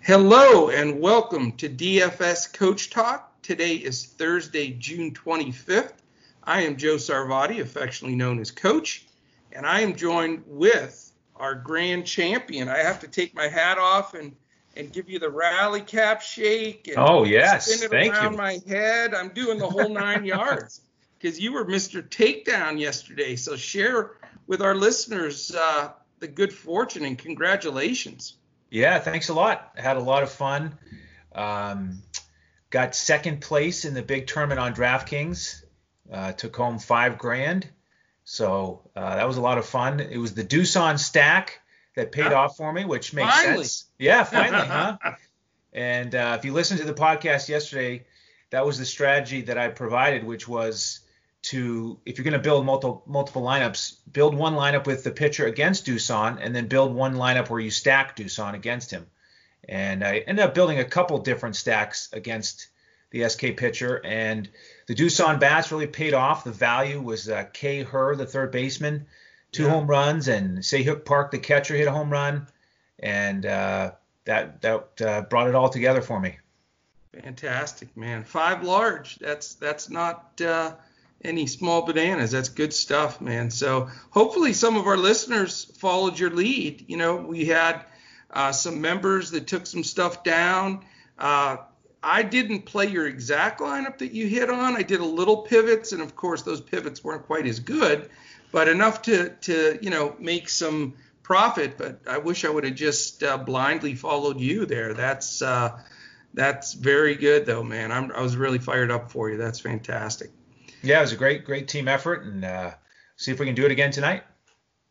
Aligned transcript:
Hello 0.00 0.70
and 0.70 1.00
welcome 1.00 1.52
to 1.52 1.68
DFS 1.68 2.54
Coach 2.54 2.88
Talk. 2.88 3.42
Today 3.42 3.74
is 3.74 4.06
Thursday, 4.06 4.70
June 4.70 5.12
25th. 5.12 5.92
I 6.44 6.62
am 6.62 6.76
Joe 6.76 6.94
Sarvati, 6.94 7.60
affectionately 7.60 8.16
known 8.16 8.38
as 8.38 8.50
Coach, 8.50 9.04
and 9.52 9.66
I 9.66 9.80
am 9.80 9.94
joined 9.94 10.44
with 10.46 11.12
our 11.36 11.54
grand 11.54 12.06
champion. 12.06 12.70
I 12.70 12.78
have 12.78 13.00
to 13.00 13.08
take 13.08 13.34
my 13.34 13.48
hat 13.48 13.76
off 13.76 14.14
and 14.14 14.34
and 14.76 14.90
give 14.92 15.10
you 15.10 15.18
the 15.18 15.28
rally 15.28 15.82
cap 15.82 16.22
shake. 16.22 16.88
And 16.88 16.96
oh 16.96 17.24
yes, 17.24 17.66
spin 17.66 17.84
it 17.84 17.90
thank 17.90 18.14
around 18.14 18.32
you. 18.32 18.38
my 18.38 18.60
head. 18.66 19.12
I'm 19.12 19.30
doing 19.30 19.58
the 19.58 19.68
whole 19.68 19.90
nine 19.90 20.24
yards 20.24 20.80
because 21.18 21.38
you 21.38 21.52
were 21.52 21.66
Mr. 21.66 22.02
Takedown 22.02 22.78
yesterday. 22.78 23.36
So 23.36 23.56
share 23.56 24.12
with 24.46 24.62
our 24.62 24.74
listeners 24.74 25.54
uh, 25.54 25.90
the 26.20 26.28
good 26.28 26.52
fortune 26.52 27.04
and 27.04 27.18
congratulations. 27.18 28.37
Yeah, 28.70 28.98
thanks 28.98 29.28
a 29.28 29.34
lot. 29.34 29.72
Had 29.76 29.96
a 29.96 30.00
lot 30.00 30.22
of 30.22 30.30
fun. 30.30 30.78
Um, 31.34 32.02
got 32.70 32.94
second 32.94 33.40
place 33.40 33.84
in 33.84 33.94
the 33.94 34.02
big 34.02 34.26
tournament 34.26 34.60
on 34.60 34.74
DraftKings. 34.74 35.62
Uh, 36.12 36.32
took 36.32 36.54
home 36.56 36.78
five 36.78 37.18
grand. 37.18 37.68
So 38.24 38.82
uh, 38.94 39.16
that 39.16 39.26
was 39.26 39.36
a 39.36 39.40
lot 39.40 39.58
of 39.58 39.66
fun. 39.66 40.00
It 40.00 40.18
was 40.18 40.34
the 40.34 40.44
Doosan 40.44 40.98
stack 40.98 41.60
that 41.96 42.12
paid 42.12 42.26
Huh? 42.26 42.34
off 42.36 42.56
for 42.56 42.72
me, 42.72 42.84
which 42.84 43.14
makes 43.14 43.32
Finally. 43.42 43.64
sense. 43.64 43.86
Yeah, 43.98 44.24
finally, 44.24 44.66
huh? 44.68 44.98
And 45.72 46.14
uh, 46.14 46.36
if 46.38 46.44
you 46.44 46.52
listened 46.52 46.80
to 46.80 46.86
the 46.86 46.94
podcast 46.94 47.48
yesterday, 47.48 48.06
that 48.50 48.64
was 48.66 48.78
the 48.78 48.84
strategy 48.86 49.42
that 49.42 49.56
I 49.58 49.68
provided, 49.68 50.24
which 50.24 50.46
was 50.46 51.00
to 51.50 51.98
if 52.04 52.16
you're 52.18 52.24
going 52.24 52.32
to 52.32 52.38
build 52.38 52.64
multiple 52.66 53.02
multiple 53.06 53.42
lineups, 53.42 53.96
build 54.12 54.34
one 54.34 54.54
lineup 54.54 54.86
with 54.86 55.04
the 55.04 55.10
pitcher 55.10 55.46
against 55.46 55.86
Doosan, 55.86 56.38
and 56.40 56.54
then 56.54 56.66
build 56.68 56.94
one 56.94 57.14
lineup 57.14 57.48
where 57.50 57.60
you 57.60 57.70
stack 57.70 58.16
Doosan 58.16 58.54
against 58.54 58.90
him. 58.90 59.06
And 59.68 60.02
I 60.04 60.18
ended 60.18 60.44
up 60.44 60.54
building 60.54 60.78
a 60.78 60.84
couple 60.84 61.18
different 61.18 61.56
stacks 61.56 62.08
against 62.12 62.68
the 63.10 63.28
SK 63.28 63.56
pitcher, 63.56 64.00
and 64.04 64.48
the 64.86 64.94
Doosan 64.94 65.40
bats 65.40 65.70
really 65.72 65.86
paid 65.86 66.14
off. 66.14 66.44
The 66.44 66.52
value 66.52 67.00
was 67.00 67.28
uh, 67.28 67.44
K. 67.52 67.82
Herr, 67.84 68.16
the 68.16 68.26
third 68.26 68.50
baseman, 68.50 69.06
two 69.52 69.62
Yeah. 69.64 69.70
home 69.70 69.86
runs, 69.86 70.28
and 70.28 70.62
Se-Hyuk 70.64 71.04
Park, 71.04 71.30
the 71.30 71.38
catcher, 71.38 71.74
hit 71.74 71.86
a 71.86 71.92
home 71.92 72.10
run, 72.10 72.46
and 72.98 73.46
uh, 73.46 73.92
that 74.24 74.60
that 74.62 75.00
uh, 75.00 75.22
brought 75.22 75.48
it 75.48 75.54
all 75.54 75.68
together 75.70 76.02
for 76.02 76.20
me. 76.20 76.36
Fantastic, 77.22 77.96
man. 77.96 78.22
Five 78.24 78.62
large. 78.62 79.16
That's 79.16 79.54
that's 79.54 79.88
not 79.88 80.40
uh, 80.42 80.72
any 81.24 81.46
small 81.46 81.82
bananas. 81.82 82.30
That's 82.30 82.48
good 82.48 82.72
stuff, 82.72 83.20
man. 83.20 83.50
So 83.50 83.88
hopefully 84.10 84.52
some 84.52 84.76
of 84.76 84.86
our 84.86 84.96
listeners 84.96 85.64
followed 85.78 86.18
your 86.18 86.30
lead. 86.30 86.84
You 86.88 86.96
know, 86.96 87.16
we 87.16 87.46
had 87.46 87.84
uh, 88.30 88.52
some 88.52 88.80
members 88.80 89.30
that 89.32 89.46
took 89.46 89.66
some 89.66 89.84
stuff 89.84 90.22
down. 90.22 90.84
Uh, 91.18 91.58
I 92.02 92.22
didn't 92.22 92.62
play 92.62 92.86
your 92.86 93.06
exact 93.06 93.60
lineup 93.60 93.98
that 93.98 94.12
you 94.12 94.28
hit 94.28 94.50
on. 94.50 94.76
I 94.76 94.82
did 94.82 95.00
a 95.00 95.04
little 95.04 95.38
pivots, 95.38 95.92
and 95.92 96.00
of 96.00 96.14
course 96.14 96.42
those 96.42 96.60
pivots 96.60 97.02
weren't 97.02 97.26
quite 97.26 97.46
as 97.46 97.58
good, 97.58 98.08
but 98.52 98.68
enough 98.68 99.02
to 99.02 99.30
to 99.30 99.78
you 99.82 99.90
know 99.90 100.14
make 100.20 100.48
some 100.48 100.94
profit. 101.24 101.76
But 101.76 102.00
I 102.08 102.18
wish 102.18 102.44
I 102.44 102.50
would 102.50 102.62
have 102.62 102.76
just 102.76 103.24
uh, 103.24 103.38
blindly 103.38 103.96
followed 103.96 104.38
you 104.38 104.64
there. 104.64 104.94
That's 104.94 105.42
uh, 105.42 105.80
that's 106.34 106.74
very 106.74 107.16
good 107.16 107.46
though, 107.46 107.64
man. 107.64 107.90
I'm, 107.90 108.12
I 108.12 108.20
was 108.20 108.36
really 108.36 108.58
fired 108.60 108.92
up 108.92 109.10
for 109.10 109.28
you. 109.28 109.36
That's 109.36 109.58
fantastic. 109.58 110.30
Yeah, 110.82 110.98
it 110.98 111.02
was 111.02 111.12
a 111.12 111.16
great 111.16 111.44
great 111.44 111.68
team 111.68 111.88
effort, 111.88 112.24
and 112.24 112.44
uh, 112.44 112.72
see 113.16 113.30
if 113.32 113.40
we 113.40 113.46
can 113.46 113.54
do 113.54 113.64
it 113.64 113.72
again 113.72 113.90
tonight. 113.90 114.24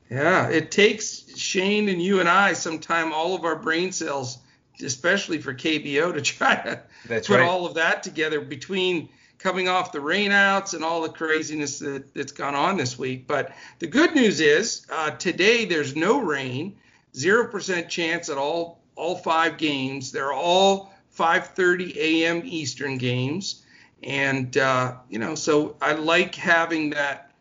Yeah, 0.10 0.50
it 0.50 0.72
takes 0.72 1.38
Shane 1.38 1.90
and 1.90 2.02
you 2.02 2.20
and 2.20 2.30
I 2.30 2.54
sometime 2.54 3.12
all 3.12 3.36
of 3.36 3.44
our 3.44 3.56
brain 3.56 3.92
cells, 3.92 4.38
especially 4.82 5.40
for 5.40 5.54
KBO, 5.54 6.14
to 6.14 6.22
try 6.22 6.56
to 6.56 6.82
That's 7.08 7.28
put 7.28 7.40
right. 7.40 7.48
all 7.48 7.66
of 7.66 7.76
that 7.76 8.04
together 8.04 8.40
between 8.40 9.10
coming 9.38 9.68
off 9.68 9.92
the 9.92 10.00
rainouts 10.00 10.74
and 10.74 10.84
all 10.84 11.02
the 11.02 11.10
craziness 11.10 11.80
that, 11.80 12.14
that's 12.14 12.32
gone 12.32 12.56
on 12.56 12.78
this 12.78 12.98
week. 12.98 13.28
But 13.28 13.52
the 13.80 13.88
good 13.88 14.16
news 14.16 14.40
is 14.40 14.86
uh, 14.90 15.12
today 15.12 15.66
there's 15.66 15.96
no 15.96 16.22
rain, 16.22 16.78
zero 17.16 17.48
percent 17.48 17.90
chance 17.90 18.30
at 18.30 18.38
all 18.38 18.80
all 18.96 19.16
five 19.16 19.58
games. 19.58 20.12
They're 20.12 20.34
all 20.34 20.94
5:30 21.18 21.96
a.m. 21.98 22.42
Eastern 22.46 22.98
games, 22.98 23.64
and 24.04 24.56
uh, 24.58 24.96
you 25.10 25.20
know, 25.20 25.36
so 25.36 25.76
I 25.82 25.94
like 25.94 26.36
having 26.36 26.92
that 26.92 27.32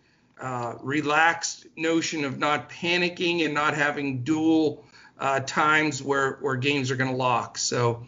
uh, 0.41 0.75
relaxed 0.83 1.67
notion 1.77 2.25
of 2.25 2.39
not 2.39 2.71
panicking 2.71 3.45
and 3.45 3.55
not 3.55 3.75
having 3.75 4.23
dual 4.23 4.85
uh, 5.19 5.41
times 5.41 6.03
where 6.03 6.39
where 6.41 6.57
games 6.57 6.91
are 6.91 6.97
going 6.97 7.11
to 7.11 7.17
lock. 7.17 7.59
So. 7.59 8.05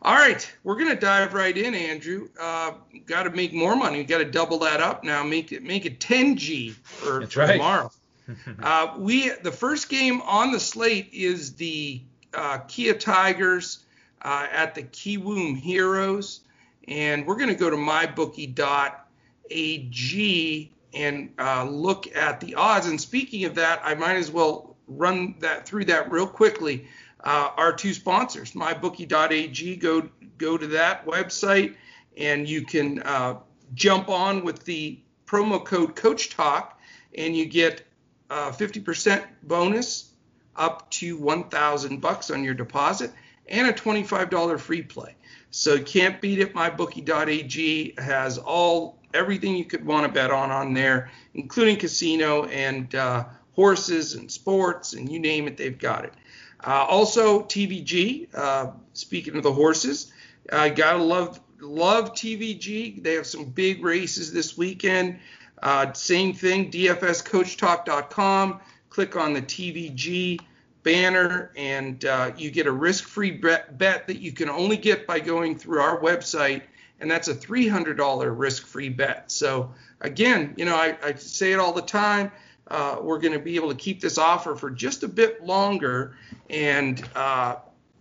All 0.00 0.14
right, 0.14 0.48
we're 0.62 0.76
gonna 0.76 0.94
dive 0.94 1.34
right 1.34 1.58
in, 1.58 1.74
Andrew. 1.74 2.28
Uh, 2.40 2.74
got 3.04 3.24
to 3.24 3.30
make 3.30 3.52
more 3.52 3.74
money. 3.74 4.04
Got 4.04 4.18
to 4.18 4.24
double 4.24 4.60
that 4.60 4.80
up 4.80 5.02
now. 5.02 5.24
Make 5.24 5.50
it 5.50 5.64
make 5.64 5.86
it 5.86 5.98
10G 5.98 6.70
for, 6.74 7.26
for 7.26 7.40
right. 7.40 7.52
tomorrow. 7.54 7.90
uh, 8.62 8.94
we 8.96 9.30
the 9.42 9.52
first 9.52 9.88
game 9.88 10.22
on 10.22 10.52
the 10.52 10.60
slate 10.60 11.10
is 11.12 11.54
the 11.54 12.00
uh, 12.34 12.58
Kia 12.68 12.94
Tigers 12.94 13.84
uh, 14.22 14.46
at 14.50 14.74
the 14.74 14.82
Kiwoom 14.82 15.56
Heroes, 15.56 16.40
and 16.86 17.26
we're 17.26 17.36
gonna 17.36 17.54
go 17.54 17.70
to 17.70 17.76
mybookie.ag 17.76 19.02
and 20.94 21.32
uh, 21.38 21.64
look 21.64 22.16
at 22.16 22.40
the 22.40 22.54
odds. 22.54 22.86
And 22.86 23.00
speaking 23.00 23.44
of 23.44 23.54
that, 23.56 23.80
I 23.84 23.94
might 23.94 24.16
as 24.16 24.30
well 24.30 24.76
run 24.86 25.34
that 25.40 25.66
through 25.66 25.84
that 25.86 26.10
real 26.10 26.26
quickly 26.26 26.86
uh, 27.24 27.50
our 27.56 27.72
two 27.72 27.92
sponsors, 27.92 28.52
mybookie.ag. 28.52 29.76
Go 29.76 30.08
go 30.38 30.56
to 30.56 30.66
that 30.68 31.06
website, 31.06 31.74
and 32.16 32.48
you 32.48 32.64
can 32.64 33.02
uh, 33.02 33.38
jump 33.74 34.08
on 34.08 34.44
with 34.44 34.64
the 34.64 35.00
promo 35.26 35.64
code 35.64 35.96
Coach 35.96 36.30
Talk, 36.30 36.80
and 37.16 37.36
you 37.36 37.44
get 37.46 37.82
uh, 38.30 38.50
50% 38.50 39.24
bonus 39.42 40.12
up 40.56 40.90
to 40.90 41.16
1,000 41.16 42.00
bucks 42.00 42.30
on 42.30 42.44
your 42.44 42.54
deposit, 42.54 43.12
and 43.48 43.68
a 43.68 43.72
$25 43.72 44.60
free 44.60 44.82
play. 44.82 45.14
So 45.50 45.78
can't 45.82 46.20
beat 46.20 46.40
it. 46.40 46.54
MyBookie.ag 46.54 47.94
has 47.98 48.38
all 48.38 48.98
everything 49.14 49.56
you 49.56 49.64
could 49.64 49.84
want 49.84 50.06
to 50.06 50.12
bet 50.12 50.30
on 50.30 50.50
on 50.50 50.74
there, 50.74 51.10
including 51.34 51.76
casino 51.76 52.44
and 52.44 52.94
uh, 52.94 53.24
horses 53.54 54.14
and 54.14 54.30
sports 54.30 54.92
and 54.92 55.10
you 55.10 55.18
name 55.18 55.48
it, 55.48 55.56
they've 55.56 55.78
got 55.78 56.04
it. 56.04 56.12
Uh, 56.64 56.84
also, 56.88 57.42
TVG. 57.42 58.28
Uh, 58.34 58.72
speaking 58.92 59.36
of 59.36 59.42
the 59.42 59.52
horses, 59.52 60.12
I 60.52 60.68
gotta 60.68 61.02
love 61.02 61.40
love 61.60 62.12
TVG. 62.12 63.02
They 63.02 63.14
have 63.14 63.26
some 63.26 63.46
big 63.46 63.82
races 63.82 64.32
this 64.32 64.56
weekend. 64.56 65.18
Uh, 65.62 65.92
same 65.92 66.34
thing, 66.34 66.70
DFSCoachTalk.com. 66.70 68.60
Click 68.90 69.16
on 69.16 69.32
the 69.32 69.42
TVG 69.42 70.38
banner, 70.88 71.52
and 71.54 72.02
uh, 72.06 72.30
you 72.38 72.50
get 72.50 72.66
a 72.66 72.72
risk-free 72.72 73.32
bet, 73.32 73.76
bet 73.76 74.06
that 74.06 74.20
you 74.20 74.32
can 74.32 74.48
only 74.48 74.78
get 74.78 75.06
by 75.06 75.20
going 75.20 75.58
through 75.58 75.80
our 75.80 76.00
website, 76.00 76.62
and 76.98 77.10
that's 77.10 77.28
a 77.28 77.34
$300 77.34 78.38
risk-free 78.38 78.88
bet. 78.88 79.30
So 79.30 79.70
again, 80.00 80.54
you 80.56 80.64
know, 80.64 80.74
I, 80.74 80.96
I 81.04 81.12
say 81.16 81.52
it 81.52 81.58
all 81.58 81.74
the 81.74 81.82
time. 81.82 82.32
Uh, 82.68 83.00
we're 83.02 83.18
going 83.18 83.34
to 83.34 83.38
be 83.38 83.56
able 83.56 83.68
to 83.68 83.74
keep 83.74 84.00
this 84.00 84.16
offer 84.16 84.56
for 84.56 84.70
just 84.70 85.02
a 85.02 85.08
bit 85.08 85.44
longer, 85.44 86.16
and 86.48 87.06
uh, 87.14 87.56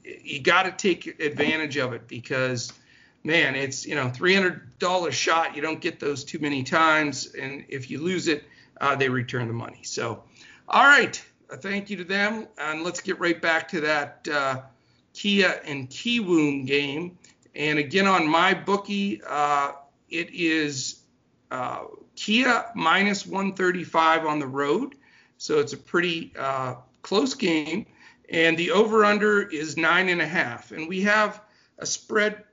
you 0.05 0.39
got 0.39 0.63
to 0.63 0.71
take 0.71 1.19
advantage 1.19 1.75
of 1.75 1.91
it 1.91 2.07
because, 2.07 2.71
man, 3.21 3.53
it's 3.55 3.85
you 3.85 3.95
know 3.95 4.07
$300 4.07 5.11
shot. 5.11 5.57
You 5.57 5.61
don't 5.61 5.81
get 5.81 5.99
those 5.99 6.23
too 6.23 6.39
many 6.39 6.63
times, 6.63 7.33
and 7.35 7.65
if 7.67 7.91
you 7.91 7.99
lose 8.01 8.29
it, 8.29 8.45
uh, 8.79 8.95
they 8.95 9.09
return 9.09 9.47
the 9.47 9.53
money. 9.53 9.81
So, 9.83 10.23
all 10.69 10.85
right, 10.85 11.21
a 11.49 11.57
thank 11.57 11.89
you 11.89 11.97
to 11.97 12.03
them, 12.03 12.47
and 12.57 12.83
let's 12.83 13.01
get 13.01 13.19
right 13.19 13.41
back 13.41 13.69
to 13.69 13.81
that 13.81 14.27
uh, 14.31 14.61
Kia 15.13 15.61
and 15.65 15.89
Kiwoom 15.89 16.65
game. 16.65 17.17
And 17.55 17.79
again, 17.79 18.07
on 18.07 18.27
my 18.27 18.53
bookie, 18.53 19.21
uh, 19.27 19.71
it 20.09 20.29
is 20.33 20.99
uh, 21.49 21.85
Kia 22.15 22.65
minus 22.75 23.25
135 23.25 24.25
on 24.25 24.39
the 24.39 24.47
road, 24.47 24.95
so 25.37 25.59
it's 25.59 25.73
a 25.73 25.77
pretty 25.77 26.33
uh, 26.37 26.75
close 27.01 27.33
game. 27.33 27.85
And 28.29 28.57
the 28.57 28.71
over/under 28.71 29.43
is 29.43 29.77
nine 29.77 30.09
and 30.09 30.21
a 30.21 30.27
half, 30.27 30.71
and 30.71 30.89
we 30.89 31.01
have 31.03 31.41
a 31.79 31.85
spread 31.85 32.43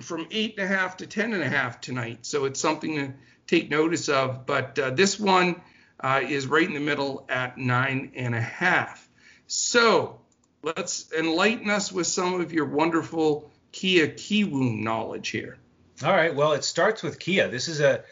from 0.00 0.26
eight 0.30 0.58
and 0.58 0.64
a 0.64 0.74
half 0.76 0.96
to 0.96 1.06
ten 1.06 1.32
and 1.34 1.42
a 1.42 1.48
half 1.48 1.80
tonight, 1.80 2.26
so 2.26 2.46
it's 2.46 2.58
something 2.58 2.96
to 2.96 3.12
take 3.46 3.70
notice 3.70 4.08
of. 4.08 4.44
But 4.44 4.76
uh, 4.78 4.90
this 4.90 5.20
one 5.20 5.60
uh, 6.02 6.20
is 6.26 6.46
right 6.46 6.66
in 6.66 6.74
the 6.74 6.80
middle 6.80 7.26
at 7.28 7.58
nine 7.58 8.12
and 8.14 8.34
a 8.34 8.40
half. 8.40 9.08
So 9.46 10.20
let's 10.62 11.12
enlighten 11.12 11.70
us 11.70 11.92
with 11.92 12.06
some 12.06 12.40
of 12.40 12.52
your 12.52 12.66
wonderful 12.66 13.50
Kia 13.72 14.08
Kiwoom 14.08 14.82
knowledge 14.82 15.28
here. 15.28 15.58
All 16.02 16.12
right. 16.12 16.34
Well, 16.34 16.52
it 16.52 16.64
starts 16.64 17.02
with 17.02 17.18
Kia. 17.18 17.48
This 17.48 17.68
is 17.68 17.80
a, 17.80 18.04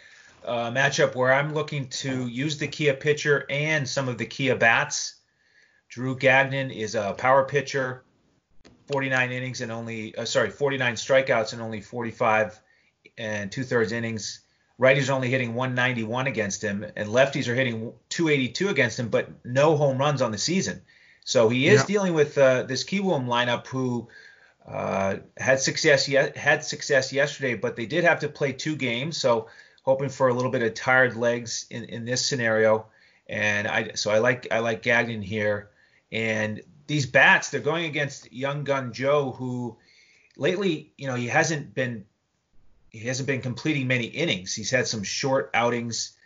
matchup 0.45 1.15
where 1.15 1.33
I'm 1.33 1.53
looking 1.53 1.89
to 1.89 2.27
use 2.27 2.59
the 2.59 2.69
Kia 2.69 2.95
pitcher 2.95 3.45
and 3.51 3.87
some 3.87 4.09
of 4.09 4.17
the 4.17 4.25
Kia 4.25 4.57
bats. 4.57 5.17
Drew 5.89 6.17
Gagnon 6.17 6.71
is 6.71 6.95
a 6.95 7.15
power 7.17 7.45
pitcher. 7.45 8.05
49 8.91 9.33
innings 9.33 9.61
and 9.61 9.71
only 9.71 10.17
uh, 10.17 10.25
sorry 10.25 10.49
49 10.49 10.95
strikeouts 10.95 11.53
and 11.53 11.61
only 11.61 11.83
45 11.83 12.59
and 13.19 13.53
two 13.53 13.65
thirds 13.65 13.93
innings. 13.93 14.41
Righties 14.81 15.09
are 15.09 15.13
only 15.13 15.29
hitting 15.29 15.55
191 15.55 16.29
against 16.29 16.63
him, 16.63 16.87
and 16.97 17.09
lefties 17.09 17.49
are 17.49 17.55
hitting 17.55 17.93
282 18.11 18.69
against 18.69 18.99
him, 18.99 19.09
but 19.09 19.29
no 19.45 19.77
home 19.77 19.99
runs 19.99 20.23
on 20.23 20.31
the 20.31 20.39
season. 20.39 20.83
So 21.25 21.49
he 21.49 21.67
is 21.67 21.81
yeah. 21.81 21.87
dealing 21.87 22.15
with 22.15 22.39
uh, 22.39 22.63
this 22.63 22.85
Kiwoom 22.85 23.27
lineup 23.27 23.67
who 23.67 24.09
uh, 24.67 25.17
had 25.37 25.61
success 25.61 26.09
ye- 26.09 26.31
had 26.37 26.65
success 26.65 27.13
yesterday, 27.13 27.55
but 27.55 27.75
they 27.75 27.87
did 27.87 28.05
have 28.05 28.21
to 28.21 28.29
play 28.29 28.53
two 28.53 28.77
games. 28.77 29.17
So 29.17 29.49
hoping 29.83 30.11
for 30.11 30.29
a 30.29 30.35
little 30.35 30.51
bit 30.51 30.63
of 30.63 30.75
tired 30.75 31.17
legs 31.17 31.67
in, 31.71 31.85
in 31.85 32.05
this 32.05 32.25
scenario. 32.25 32.87
And 33.27 33.67
I 33.67 33.93
so 33.95 34.11
I 34.11 34.19
like 34.19 34.49
I 34.51 34.61
like 34.61 34.83
Gagnon 34.83 35.23
here. 35.23 35.71
And 36.13 36.63
these 36.87 37.07
bats, 37.07 37.51
they're 37.51 37.61
going 37.61 37.85
against 37.85 38.33
young 38.33 38.65
gun 38.65 38.93
Joe, 38.93 39.33
who 39.33 39.77
lately, 40.37 40.93
you 40.97 41.09
know, 41.09 41.15
he 41.15 41.27
hasn't 41.27 41.75
been 41.75 42.05
he 42.91 43.01
hasn't 43.01 43.27
been 43.27 43.41
completing 43.41 43.87
many 43.87 44.05
innings. 44.05 44.55
He's 44.55 44.71
had 44.71 44.87
some 44.87 45.03
short 45.03 45.51
outings, 45.55 46.17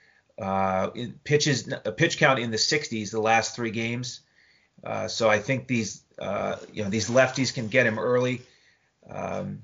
uh, 0.40 0.90
pitches 1.24 1.72
a 1.84 1.92
pitch 1.92 2.18
count 2.18 2.38
in 2.38 2.50
the 2.50 2.56
60s 2.56 3.10
the 3.10 3.20
last 3.20 3.54
three 3.54 3.70
games. 3.70 4.20
Uh, 4.82 5.08
so 5.08 5.28
I 5.28 5.38
think 5.38 5.66
these 5.66 6.02
uh, 6.18 6.56
you 6.72 6.84
know 6.84 6.90
these 6.90 7.08
lefties 7.08 7.52
can 7.54 7.68
get 7.68 7.86
him 7.86 7.98
early. 7.98 8.42
Um, 9.08 9.62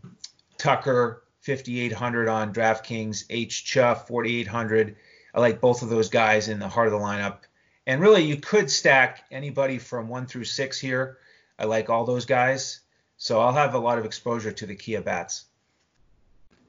Tucker 0.57 1.23
5800 1.43 2.29
on 2.29 2.53
DraftKings, 2.53 3.25
H 3.31 3.65
Chuff 3.65 4.09
4800. 4.09 4.97
I 5.35 5.41
like 5.41 5.61
both 5.61 5.83
of 5.83 5.89
those 5.89 6.09
guys 6.09 6.49
in 6.49 6.59
the 6.59 6.69
heart 6.69 6.89
of 6.89 6.93
the 6.93 6.99
lineup. 6.99 7.39
And 7.87 8.01
really, 8.01 8.23
you 8.23 8.37
could 8.37 8.71
stack 8.71 9.25
anybody 9.31 9.79
from 9.79 10.09
one 10.09 10.27
through 10.27 10.45
six 10.45 10.79
here. 10.79 11.19
I 11.59 11.65
like 11.65 11.89
all 11.89 12.05
those 12.05 12.27
guys. 12.27 12.81
So 13.17 13.41
I'll 13.41 13.53
have 13.53 13.75
a 13.75 13.79
lot 13.79 13.99
of 13.99 14.05
exposure 14.05 14.53
to 14.53 14.67
the 14.67 14.77
Kia 14.77 15.01
bats. 15.01 15.48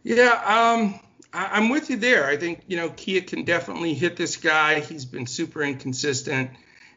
Yeah, 0.03 0.31
um, 0.45 0.99
I, 1.33 1.57
am 1.57 1.69
with 1.69 1.89
you 1.89 1.97
there. 1.97 2.27
I 2.27 2.37
think 2.37 2.61
you 2.67 2.77
know 2.77 2.89
Kia 2.91 3.21
can 3.21 3.43
definitely 3.43 3.93
hit 3.93 4.15
this 4.15 4.37
guy. 4.37 4.79
He's 4.79 5.05
been 5.05 5.27
super 5.27 5.61
inconsistent, 5.61 6.51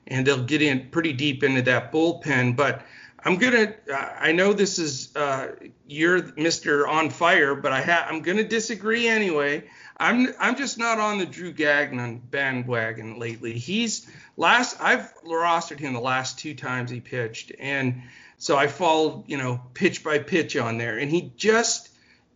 and 0.06 0.26
they'll 0.26 0.44
get 0.44 0.62
in 0.62 0.88
pretty 0.90 1.12
deep 1.12 1.42
into 1.42 1.62
that 1.62 1.92
bullpen. 1.92 2.56
But 2.56 2.82
I'm 3.24 3.36
gonna. 3.36 3.74
I 4.20 4.32
know 4.32 4.52
this 4.52 4.78
is 4.78 5.14
uh, 5.16 5.48
you're 5.86 6.22
Mr. 6.22 6.88
On 6.88 7.10
Fire, 7.10 7.54
but 7.54 7.72
I 7.72 7.82
ha- 7.82 8.06
I'm 8.08 8.22
gonna 8.22 8.44
disagree 8.44 9.08
anyway. 9.08 9.64
I'm 9.98 10.28
I'm 10.38 10.56
just 10.56 10.78
not 10.78 10.98
on 10.98 11.18
the 11.18 11.26
Drew 11.26 11.52
Gagnon 11.52 12.22
bandwagon 12.30 13.18
lately. 13.18 13.58
He's 13.58 14.10
last 14.36 14.76
I've 14.80 15.12
rostered 15.24 15.78
him 15.78 15.92
the 15.92 16.00
last 16.00 16.38
two 16.38 16.54
times 16.54 16.90
he 16.90 17.00
pitched, 17.00 17.52
and 17.58 18.02
so 18.38 18.56
I 18.56 18.68
followed 18.68 19.24
you 19.28 19.38
know 19.38 19.60
pitch 19.74 20.02
by 20.02 20.18
pitch 20.18 20.56
on 20.56 20.78
there, 20.78 20.98
and 20.98 21.10
he 21.10 21.32
just 21.36 21.90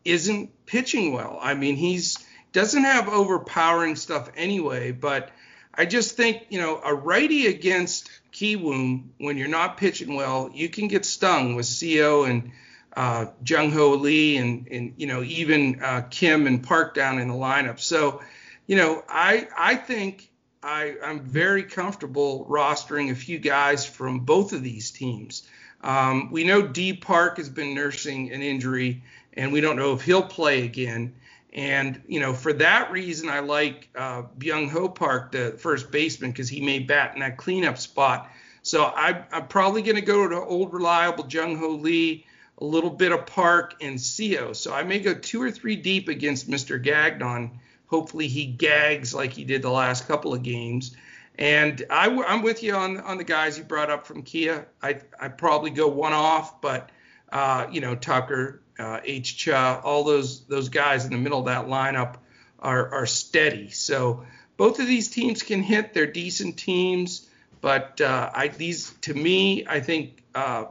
isn't 0.06 0.66
pitching 0.66 1.12
well. 1.12 1.38
I 1.40 1.54
mean 1.54 1.76
he's 1.76 2.18
doesn't 2.52 2.84
have 2.84 3.08
overpowering 3.08 3.96
stuff 3.96 4.30
anyway, 4.36 4.90
but 4.92 5.30
I 5.74 5.84
just 5.84 6.16
think 6.16 6.46
you 6.48 6.60
know 6.60 6.80
a 6.82 6.94
righty 6.94 7.46
against 7.46 8.10
Kiwoom 8.32 9.08
when 9.18 9.36
you're 9.38 9.48
not 9.48 9.76
pitching 9.76 10.14
well, 10.14 10.50
you 10.52 10.68
can 10.68 10.88
get 10.88 11.04
stung 11.04 11.54
with 11.54 11.66
Seo 11.66 12.28
and 12.28 12.52
uh, 12.96 13.26
Jung 13.46 13.70
Ho 13.72 13.94
Lee 13.94 14.38
and 14.38 14.68
and 14.70 14.94
you 14.96 15.06
know 15.06 15.22
even 15.22 15.82
uh, 15.82 16.02
Kim 16.10 16.46
and 16.46 16.62
Park 16.62 16.94
down 16.94 17.18
in 17.18 17.28
the 17.28 17.34
lineup. 17.34 17.78
So, 17.78 18.22
you 18.66 18.76
know, 18.76 19.02
I 19.08 19.48
I 19.56 19.76
think 19.76 20.30
I 20.62 20.96
I'm 21.04 21.20
very 21.20 21.62
comfortable 21.62 22.46
rostering 22.48 23.10
a 23.10 23.14
few 23.14 23.38
guys 23.38 23.84
from 23.84 24.20
both 24.20 24.52
of 24.52 24.62
these 24.62 24.90
teams. 24.90 25.46
Um, 25.82 26.30
we 26.30 26.44
know 26.44 26.66
D 26.66 26.94
Park 26.94 27.36
has 27.36 27.48
been 27.48 27.74
nursing 27.74 28.32
an 28.32 28.42
injury, 28.42 29.02
and 29.36 29.52
we 29.52 29.60
don't 29.60 29.76
know 29.76 29.92
if 29.92 30.02
he'll 30.02 30.22
play 30.22 30.64
again. 30.64 31.14
And 31.52 32.02
you 32.06 32.20
know, 32.20 32.34
for 32.34 32.52
that 32.54 32.90
reason, 32.92 33.28
I 33.28 33.40
like 33.40 33.88
uh, 33.96 34.22
Byung 34.38 34.70
Ho 34.70 34.88
Park, 34.88 35.32
the 35.32 35.56
first 35.58 35.90
baseman, 35.90 36.30
because 36.30 36.48
he 36.48 36.60
may 36.60 36.80
bat 36.80 37.14
in 37.14 37.20
that 37.20 37.36
cleanup 37.36 37.78
spot. 37.78 38.30
So 38.62 38.84
I, 38.84 39.24
I'm 39.32 39.46
probably 39.46 39.82
going 39.82 39.96
to 39.96 40.02
go 40.02 40.28
to 40.28 40.36
old 40.36 40.72
reliable 40.72 41.26
Jung 41.28 41.56
Ho 41.56 41.70
Lee 41.70 42.26
a 42.58 42.64
little 42.64 42.90
bit 42.90 43.12
of 43.12 43.26
Park 43.26 43.74
and 43.80 43.96
Seo. 43.96 44.54
So 44.56 44.74
I 44.74 44.82
may 44.82 44.98
go 44.98 45.14
two 45.14 45.42
or 45.42 45.50
three 45.50 45.76
deep 45.76 46.08
against 46.08 46.48
Mr. 46.50 46.82
Gagnon. 46.82 47.60
Hopefully 47.86 48.28
he 48.28 48.46
gags 48.46 49.14
like 49.14 49.32
he 49.32 49.44
did 49.44 49.62
the 49.62 49.70
last 49.70 50.08
couple 50.08 50.34
of 50.34 50.42
games. 50.42 50.96
And 51.38 51.84
I, 51.90 52.08
am 52.08 52.42
with 52.42 52.62
you 52.62 52.74
on 52.74 52.98
on 53.00 53.18
the 53.18 53.24
guys 53.24 53.58
you 53.58 53.64
brought 53.64 53.90
up 53.90 54.06
from 54.06 54.22
Kia. 54.22 54.66
I 54.82 55.00
I 55.20 55.28
probably 55.28 55.70
go 55.70 55.86
one 55.86 56.14
off, 56.14 56.60
but 56.62 56.90
uh, 57.30 57.66
you 57.70 57.82
know 57.82 57.94
Tucker, 57.94 58.62
uh, 58.78 59.00
H 59.04 59.36
Cha, 59.36 59.80
all 59.82 60.04
those 60.04 60.44
those 60.46 60.68
guys 60.68 61.04
in 61.04 61.12
the 61.12 61.18
middle 61.18 61.40
of 61.40 61.46
that 61.46 61.66
lineup 61.66 62.16
are 62.58 62.92
are 62.92 63.06
steady. 63.06 63.70
So 63.70 64.24
both 64.56 64.80
of 64.80 64.86
these 64.86 65.08
teams 65.08 65.42
can 65.42 65.62
hit. 65.62 65.94
They're 65.94 66.06
decent 66.06 66.56
teams, 66.56 67.28
but 67.60 68.00
uh, 68.00 68.30
I 68.34 68.48
these 68.48 68.92
to 69.02 69.14
me 69.14 69.66
I 69.66 69.80
think 69.80 70.22
uh, 70.34 70.66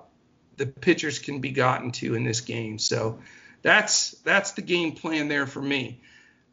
the 0.57 0.67
pitchers 0.67 1.19
can 1.19 1.39
be 1.39 1.51
gotten 1.51 1.91
to 1.91 2.15
in 2.15 2.23
this 2.23 2.41
game. 2.41 2.79
So 2.79 3.19
that's 3.61 4.11
that's 4.23 4.51
the 4.51 4.61
game 4.61 4.93
plan 4.93 5.27
there 5.27 5.47
for 5.47 5.61
me. 5.61 6.01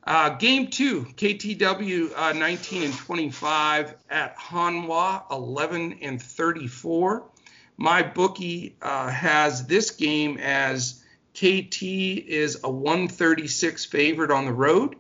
Uh, 0.05 0.31
game 0.31 0.67
two, 0.69 1.03
KTW 1.17 2.13
uh, 2.17 2.33
19 2.33 2.83
and 2.83 2.95
25 2.95 3.95
at 4.11 4.37
Hanwha 4.37 5.31
11 5.31 5.99
and 6.03 6.21
34. 6.21 7.25
My 7.77 8.03
bookie 8.03 8.77
uh, 8.83 9.11
has 9.11 9.67
this 9.67 9.93
game 9.93 10.39
as 10.39 11.02
KT 11.35 11.83
is 11.83 12.61
a 12.63 12.71
136 12.71 13.85
favorite 13.87 14.31
on 14.31 14.45
the 14.45 14.53
road, 14.53 14.97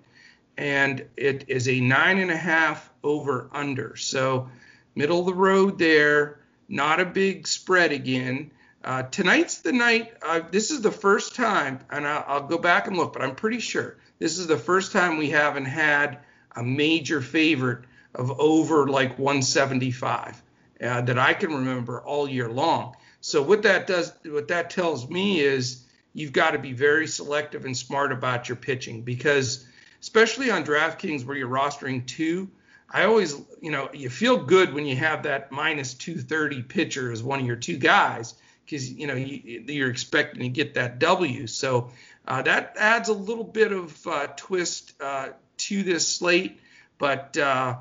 and 0.56 1.04
it 1.16 1.44
is 1.48 1.68
a 1.68 1.80
nine 1.80 2.18
and 2.18 2.30
a 2.30 2.36
half 2.36 2.90
over 3.02 3.50
under. 3.52 3.96
So 3.96 4.48
middle 4.94 5.20
of 5.20 5.26
the 5.26 5.34
road 5.34 5.78
there, 5.78 6.40
not 6.68 7.00
a 7.00 7.04
big 7.04 7.46
spread 7.46 7.92
again. 7.92 8.50
Uh, 8.82 9.02
tonight's 9.02 9.58
the 9.58 9.72
night. 9.72 10.14
Uh, 10.22 10.40
this 10.50 10.70
is 10.70 10.80
the 10.80 10.90
first 10.90 11.34
time, 11.34 11.80
and 11.90 12.06
I'll, 12.06 12.24
I'll, 12.26 12.46
go 12.46 12.58
back 12.58 12.86
and 12.88 12.96
look, 12.96 13.12
but 13.12 13.22
I'm 13.22 13.36
pretty 13.36 13.60
sure 13.60 13.96
this 14.18 14.38
is 14.38 14.46
the 14.46 14.56
first 14.56 14.92
time 14.92 15.18
we 15.18 15.30
haven't 15.30 15.66
had 15.66 16.18
a 16.56 16.62
major 16.62 17.20
favorite 17.20 17.84
of 18.14 18.40
over 18.40 18.88
like 18.88 19.18
175 19.18 20.42
uh, 20.82 21.00
that 21.02 21.18
I 21.18 21.34
can 21.34 21.54
remember 21.54 22.00
all 22.00 22.28
year 22.28 22.48
long. 22.48 22.96
So 23.20 23.42
what 23.42 23.62
that 23.62 23.86
does, 23.86 24.12
what 24.24 24.48
that 24.48 24.70
tells 24.70 25.08
me 25.08 25.40
is 25.40 25.84
you've 26.12 26.32
got 26.32 26.52
to 26.52 26.58
be 26.58 26.72
very 26.72 27.06
selective 27.06 27.64
and 27.64 27.76
smart 27.76 28.12
about 28.12 28.48
your 28.48 28.56
pitching 28.56 29.02
because, 29.02 29.66
especially 30.00 30.50
on 30.50 30.64
DraftKings 30.64 31.24
where 31.24 31.36
you're 31.36 31.48
rostering 31.48 32.06
two. 32.06 32.50
I 32.90 33.04
always, 33.04 33.34
you 33.62 33.70
know, 33.70 33.88
you 33.94 34.10
feel 34.10 34.44
good 34.44 34.74
when 34.74 34.84
you 34.84 34.96
have 34.96 35.22
that 35.22 35.50
minus 35.50 35.94
230 35.94 36.62
pitcher 36.62 37.10
as 37.10 37.22
one 37.22 37.40
of 37.40 37.46
your 37.46 37.56
two 37.56 37.78
guys 37.78 38.34
because 38.64 38.92
you 38.92 39.06
know 39.06 39.14
you, 39.14 39.84
are 39.84 39.90
expecting 39.90 40.40
to 40.40 40.48
get 40.48 40.74
that 40.74 40.98
W. 40.98 41.46
So 41.46 41.90
uh, 42.26 42.42
that 42.42 42.76
adds 42.78 43.08
a 43.08 43.14
little 43.14 43.44
bit 43.44 43.72
of 43.72 44.06
uh, 44.06 44.28
twist 44.36 44.92
uh, 45.00 45.30
to 45.58 45.82
this 45.82 46.06
slate. 46.06 46.60
But 46.98 47.36
uh, 47.36 47.76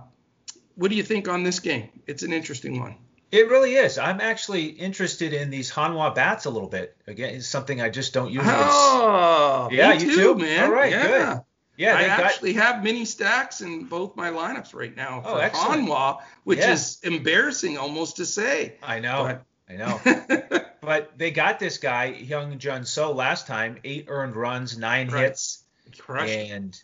what 0.76 0.90
do 0.90 0.98
you 0.98 1.04
think 1.04 1.28
on 1.28 1.44
this 1.44 1.60
game? 1.60 1.90
It's 2.08 2.24
an 2.24 2.34
interesting 2.34 2.80
one. 2.80 2.96
It 3.32 3.50
really 3.50 3.76
is. 3.76 3.98
I'm 3.98 4.20
actually 4.20 4.66
interested 4.66 5.34
in 5.34 5.50
these 5.50 5.72
Hanwha 5.72 6.14
bats 6.14 6.46
a 6.46 6.50
little 6.50 6.68
bit. 6.68 6.98
Again, 7.08 7.36
it's 7.36 7.48
something 7.48 7.82
I 7.82 7.90
just 7.90 8.14
don't 8.14 8.30
usually. 8.30 8.54
Oh, 8.54 9.70
yeah, 9.72 9.98
too, 9.98 10.06
you 10.06 10.16
too, 10.16 10.36
man. 10.36 10.66
All 10.66 10.72
right, 10.72 10.92
yeah. 10.92 11.08
good. 11.08 11.42
Yeah, 11.78 11.96
I 11.96 12.04
actually 12.04 12.54
got... 12.54 12.76
have 12.76 12.84
mini 12.84 13.06
stacks 13.06 13.62
in 13.62 13.86
both 13.86 14.16
my 14.18 14.30
lineups 14.30 14.76
right 14.76 14.96
now 14.96 15.22
for 15.22 15.42
oh, 15.42 15.50
Hanwha, 15.50 16.22
which 16.44 16.60
yeah. 16.60 16.74
is 16.74 17.00
embarrassing 17.04 17.78
almost 17.78 18.18
to 18.18 18.26
say. 18.26 18.76
I 18.84 19.00
know. 19.00 19.24
But... 19.24 19.44
I 19.70 19.78
know. 19.78 20.62
but 20.82 21.18
they 21.18 21.32
got 21.32 21.60
this 21.60 21.78
guy 21.78 22.14
Hyun 22.14 22.58
Jin 22.58 22.84
So 22.84 23.14
last 23.14 23.48
time, 23.48 23.78
eight 23.86 24.06
earned 24.10 24.36
runs, 24.36 24.78
nine 24.78 25.10
right. 25.10 25.24
hits, 25.24 25.64
Crushed. 25.98 26.34
and 26.34 26.84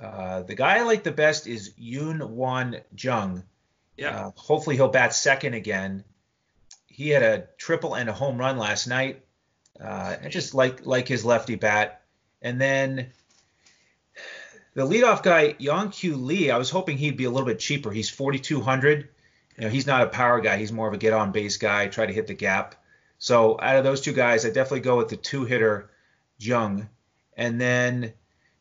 uh, 0.00 0.42
the 0.42 0.54
guy 0.54 0.78
I 0.78 0.82
like 0.82 1.02
the 1.02 1.12
best 1.12 1.46
is 1.46 1.72
Yoon 1.80 2.28
Won 2.28 2.76
Jung. 2.96 3.44
Yeah. 4.02 4.26
Uh, 4.26 4.30
hopefully 4.34 4.76
he'll 4.76 4.88
bat 4.88 5.14
second 5.14 5.54
again. 5.54 6.04
He 6.86 7.08
had 7.08 7.22
a 7.22 7.46
triple 7.56 7.94
and 7.94 8.08
a 8.08 8.12
home 8.12 8.38
run 8.38 8.58
last 8.58 8.86
night. 8.86 9.24
Uh, 9.80 10.16
just 10.28 10.54
like 10.54 10.84
like 10.84 11.08
his 11.08 11.24
lefty 11.24 11.54
bat. 11.54 12.02
And 12.42 12.60
then 12.60 13.12
the 14.74 14.86
leadoff 14.86 15.22
guy, 15.22 15.52
Kyu 15.52 16.16
Lee, 16.16 16.50
I 16.50 16.58
was 16.58 16.70
hoping 16.70 16.98
he'd 16.98 17.16
be 17.16 17.24
a 17.24 17.30
little 17.30 17.46
bit 17.46 17.58
cheaper. 17.58 17.90
He's 17.90 18.10
4,200. 18.10 19.08
You 19.56 19.64
know, 19.64 19.68
he's 19.68 19.86
not 19.86 20.02
a 20.02 20.08
power 20.08 20.40
guy. 20.40 20.56
He's 20.56 20.72
more 20.72 20.88
of 20.88 20.94
a 20.94 20.98
get 20.98 21.12
on 21.12 21.30
base 21.30 21.56
guy, 21.56 21.86
try 21.86 22.06
to 22.06 22.12
hit 22.12 22.26
the 22.26 22.34
gap. 22.34 22.74
So 23.18 23.58
out 23.60 23.76
of 23.76 23.84
those 23.84 24.00
two 24.00 24.12
guys, 24.12 24.44
I 24.44 24.48
definitely 24.48 24.80
go 24.80 24.96
with 24.96 25.08
the 25.08 25.16
two 25.16 25.44
hitter 25.44 25.90
Jung. 26.38 26.88
And 27.36 27.60
then 27.60 28.14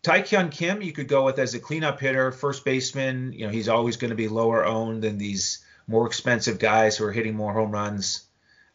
Taekwon 0.03 0.51
Kim, 0.51 0.81
you 0.81 0.93
could 0.93 1.07
go 1.07 1.25
with 1.25 1.37
as 1.37 1.53
a 1.53 1.59
cleanup 1.59 1.99
hitter, 1.99 2.31
first 2.31 2.65
baseman. 2.65 3.33
You 3.33 3.45
know, 3.45 3.51
he's 3.51 3.69
always 3.69 3.97
going 3.97 4.09
to 4.09 4.15
be 4.15 4.27
lower 4.27 4.65
owned 4.65 5.03
than 5.03 5.17
these 5.17 5.63
more 5.87 6.07
expensive 6.07 6.57
guys 6.57 6.97
who 6.97 7.05
are 7.05 7.11
hitting 7.11 7.35
more 7.35 7.53
home 7.53 7.71
runs. 7.71 8.23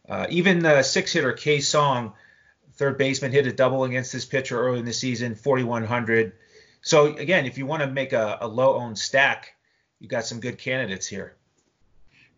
Uh, 0.07 0.27
even 0.29 0.59
the 0.59 0.83
six 0.83 1.11
hitter 1.11 1.33
K 1.33 1.59
Song, 1.59 2.13
third 2.73 2.97
baseman, 2.97 3.33
hit 3.33 3.45
a 3.45 3.51
double 3.51 3.83
against 3.83 4.13
this 4.13 4.23
pitcher 4.23 4.57
early 4.57 4.79
in 4.79 4.85
the 4.85 4.93
season, 4.93 5.35
4,100. 5.35 6.31
So 6.81 7.15
again, 7.17 7.45
if 7.45 7.57
you 7.57 7.65
want 7.65 7.83
to 7.83 7.87
make 7.87 8.13
a, 8.13 8.37
a 8.39 8.47
low 8.47 8.75
owned 8.75 8.97
stack, 8.97 9.55
you 9.99 10.07
got 10.07 10.25
some 10.25 10.39
good 10.39 10.57
candidates 10.57 11.07
here. 11.07 11.35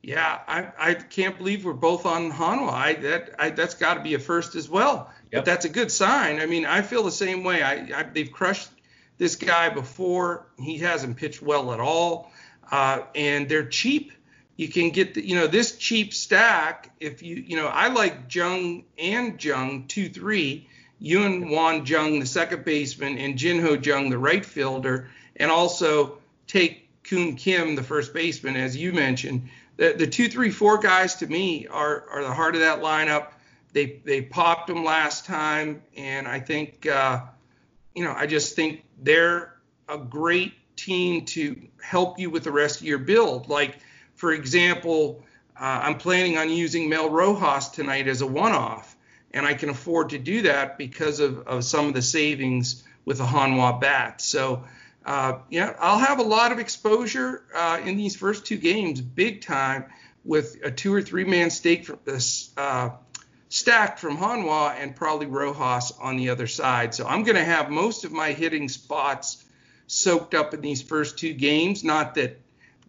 Yeah, 0.01 0.39
I, 0.47 0.71
I 0.79 0.93
can't 0.95 1.37
believe 1.37 1.65
we're 1.65 1.73
both 1.73 2.05
on 2.05 2.31
Hanwha. 2.31 2.71
I, 2.71 2.93
that 2.93 3.35
I, 3.37 3.49
that's 3.49 3.75
got 3.75 3.95
to 3.95 3.99
be 3.99 4.13
a 4.13 4.19
first 4.19 4.55
as 4.55 4.69
well. 4.69 5.11
Yep. 5.31 5.31
But 5.31 5.45
that's 5.45 5.65
a 5.65 5.69
good 5.69 5.91
sign. 5.91 6.39
I 6.39 6.45
mean, 6.45 6.65
I 6.65 6.81
feel 6.81 7.03
the 7.03 7.11
same 7.11 7.43
way. 7.43 7.61
I, 7.61 7.99
I 7.99 8.03
they've 8.03 8.31
crushed 8.31 8.69
this 9.19 9.35
guy 9.35 9.69
before. 9.69 10.47
He 10.57 10.79
hasn't 10.79 11.17
pitched 11.17 11.43
well 11.43 11.71
at 11.71 11.79
all, 11.79 12.31
uh, 12.71 13.01
and 13.13 13.47
they're 13.47 13.67
cheap. 13.67 14.11
You 14.55 14.67
can 14.67 14.89
get 14.89 15.13
the, 15.13 15.23
you 15.25 15.35
know 15.35 15.45
this 15.45 15.77
cheap 15.77 16.13
stack 16.13 16.91
if 16.99 17.21
you 17.21 17.35
you 17.35 17.55
know 17.55 17.67
I 17.67 17.89
like 17.89 18.33
Jung 18.33 18.85
and 18.97 19.41
Jung 19.43 19.85
two 19.87 20.09
three. 20.09 20.67
Yun 21.01 21.49
Wan 21.49 21.85
Jung, 21.85 22.19
the 22.19 22.25
second 22.25 22.65
baseman, 22.65 23.17
and 23.17 23.37
Jin 23.37 23.61
Ho 23.61 23.75
Jung, 23.75 24.09
the 24.09 24.17
right 24.17 24.43
fielder, 24.43 25.09
and 25.37 25.49
also 25.49 26.17
take 26.45 26.89
Koon 27.03 27.37
Kim, 27.37 27.75
the 27.75 27.83
first 27.83 28.13
baseman, 28.13 28.57
as 28.57 28.75
you 28.75 28.91
mentioned 28.91 29.49
the, 29.79 29.93
the 29.93 30.07
two, 30.07 30.27
three, 30.27 30.51
four 30.51 30.77
guys 30.77 31.15
to 31.15 31.27
me 31.27 31.65
are, 31.67 32.03
are 32.11 32.21
the 32.21 32.33
heart 32.33 32.53
of 32.53 32.61
that 32.61 32.81
lineup. 32.81 33.27
They 33.71 34.01
they 34.03 34.21
popped 34.21 34.67
them 34.67 34.83
last 34.83 35.25
time, 35.25 35.81
and 35.95 36.27
I 36.27 36.39
think 36.39 36.85
uh, 36.85 37.21
you 37.95 38.03
know 38.03 38.13
I 38.15 38.25
just 38.27 38.55
think 38.55 38.83
they're 39.01 39.55
a 39.87 39.97
great 39.97 40.53
team 40.75 41.25
to 41.25 41.59
help 41.81 42.19
you 42.19 42.29
with 42.29 42.43
the 42.43 42.51
rest 42.51 42.79
of 42.79 42.87
your 42.87 42.99
build. 42.99 43.49
Like 43.49 43.79
for 44.15 44.33
example, 44.33 45.23
uh, 45.59 45.79
I'm 45.83 45.97
planning 45.97 46.37
on 46.37 46.49
using 46.49 46.89
Mel 46.89 47.09
Rojas 47.09 47.69
tonight 47.69 48.07
as 48.07 48.21
a 48.21 48.27
one-off, 48.27 48.95
and 49.31 49.45
I 49.45 49.53
can 49.53 49.69
afford 49.69 50.09
to 50.09 50.17
do 50.17 50.41
that 50.43 50.77
because 50.77 51.19
of, 51.19 51.47
of 51.47 51.63
some 51.63 51.87
of 51.87 51.93
the 51.93 52.01
savings 52.01 52.83
with 53.05 53.17
the 53.17 53.25
Hanwha 53.25 53.79
bat. 53.79 54.21
So 54.21 54.65
uh, 55.05 55.39
yeah, 55.49 55.73
I'll 55.79 55.99
have 55.99 56.19
a 56.19 56.23
lot 56.23 56.51
of 56.51 56.59
exposure 56.59 57.43
uh, 57.55 57.79
in 57.83 57.97
these 57.97 58.15
first 58.15 58.45
two 58.45 58.57
games, 58.57 59.01
big 59.01 59.41
time, 59.41 59.85
with 60.25 60.57
a 60.63 60.69
two 60.69 60.93
or 60.93 61.01
three 61.01 61.23
man 61.23 61.49
stake 61.49 61.85
from 61.85 61.99
this 62.05 62.51
uh, 62.57 62.89
stacked 63.49 63.99
from 63.99 64.17
Hanwha 64.17 64.75
and 64.79 64.95
probably 64.95 65.25
Rojas 65.25 65.91
on 65.99 66.17
the 66.17 66.29
other 66.29 66.47
side. 66.47 66.93
So 66.93 67.07
I'm 67.07 67.23
going 67.23 67.35
to 67.35 67.43
have 67.43 67.69
most 67.69 68.05
of 68.05 68.11
my 68.11 68.31
hitting 68.31 68.69
spots 68.69 69.43
soaked 69.87 70.33
up 70.33 70.53
in 70.53 70.61
these 70.61 70.81
first 70.81 71.17
two 71.17 71.33
games. 71.33 71.83
Not 71.83 72.15
that 72.15 72.39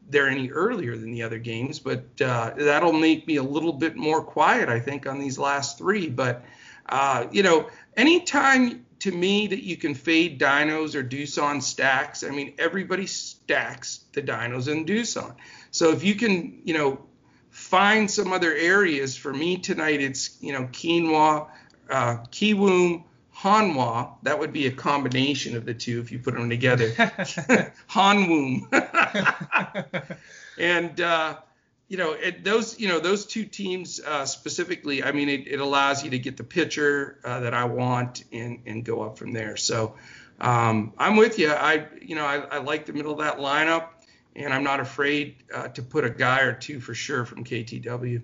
they're 0.08 0.28
any 0.28 0.50
earlier 0.50 0.96
than 0.96 1.12
the 1.12 1.22
other 1.22 1.38
games, 1.38 1.78
but 1.78 2.04
uh, 2.20 2.52
that'll 2.56 2.92
make 2.92 3.26
me 3.26 3.36
a 3.36 3.42
little 3.42 3.72
bit 3.72 3.96
more 3.96 4.22
quiet, 4.22 4.68
I 4.68 4.80
think, 4.80 5.06
on 5.06 5.18
these 5.18 5.38
last 5.38 5.78
three. 5.78 6.08
But 6.08 6.44
uh, 6.88 7.26
you 7.30 7.42
know, 7.42 7.70
anytime 7.96 8.84
to 9.00 9.10
me 9.10 9.46
that 9.48 9.64
you 9.64 9.76
can 9.76 9.94
fade 9.94 10.38
Dinos 10.38 10.94
or 10.94 11.02
Doosan 11.02 11.62
stacks. 11.62 12.22
I 12.22 12.30
mean, 12.30 12.54
everybody 12.58 13.06
stacks 13.06 14.00
the 14.12 14.22
Dinos 14.22 14.70
and 14.70 14.86
Doosan. 14.86 15.34
So 15.70 15.90
if 15.92 16.04
you 16.04 16.14
can, 16.14 16.60
you 16.64 16.74
know, 16.74 17.00
find 17.60 18.10
some 18.10 18.32
other 18.32 18.52
areas 18.54 19.16
for 19.16 19.32
me 19.32 19.58
tonight, 19.58 20.00
it's 20.00 20.36
you 20.40 20.52
know 20.52 20.64
quinoa, 20.72 21.48
uh, 21.90 22.16
kiwoom, 22.32 23.04
hanwha. 23.36 24.14
That 24.22 24.38
would 24.38 24.52
be 24.52 24.66
a 24.66 24.72
combination 24.72 25.56
of 25.56 25.66
the 25.66 25.74
two 25.74 26.00
if 26.00 26.10
you 26.10 26.18
put 26.18 26.34
them 26.34 26.48
together. 26.48 26.90
hanwoom. 27.88 28.66
and 30.58 31.00
uh, 31.00 31.36
you 31.88 31.98
know, 31.98 32.12
it, 32.12 32.44
those 32.44 32.80
you 32.80 32.88
know 32.88 32.98
those 32.98 33.26
two 33.26 33.44
teams 33.44 34.00
uh, 34.00 34.24
specifically. 34.24 35.04
I 35.04 35.12
mean, 35.12 35.28
it, 35.28 35.46
it, 35.46 35.60
allows 35.60 36.02
you 36.02 36.10
to 36.10 36.18
get 36.18 36.36
the 36.36 36.44
pitcher 36.44 37.18
uh, 37.24 37.40
that 37.40 37.52
I 37.52 37.64
want 37.64 38.24
and 38.32 38.62
and 38.64 38.84
go 38.84 39.02
up 39.02 39.18
from 39.18 39.32
there. 39.32 39.56
So 39.56 39.96
um, 40.40 40.94
I'm 40.96 41.16
with 41.16 41.38
you. 41.38 41.50
I 41.50 41.86
you 42.00 42.14
know 42.14 42.24
I, 42.24 42.36
I, 42.36 42.58
like 42.58 42.86
the 42.86 42.94
middle 42.94 43.12
of 43.12 43.18
that 43.18 43.38
lineup, 43.38 43.88
and 44.36 44.52
I'm 44.52 44.64
not 44.64 44.80
afraid 44.80 45.36
uh, 45.54 45.68
to 45.68 45.82
put 45.82 46.04
a 46.04 46.10
guy 46.10 46.40
or 46.40 46.52
two 46.52 46.80
for 46.80 46.94
sure 46.94 47.24
from 47.24 47.44
KTW. 47.44 48.22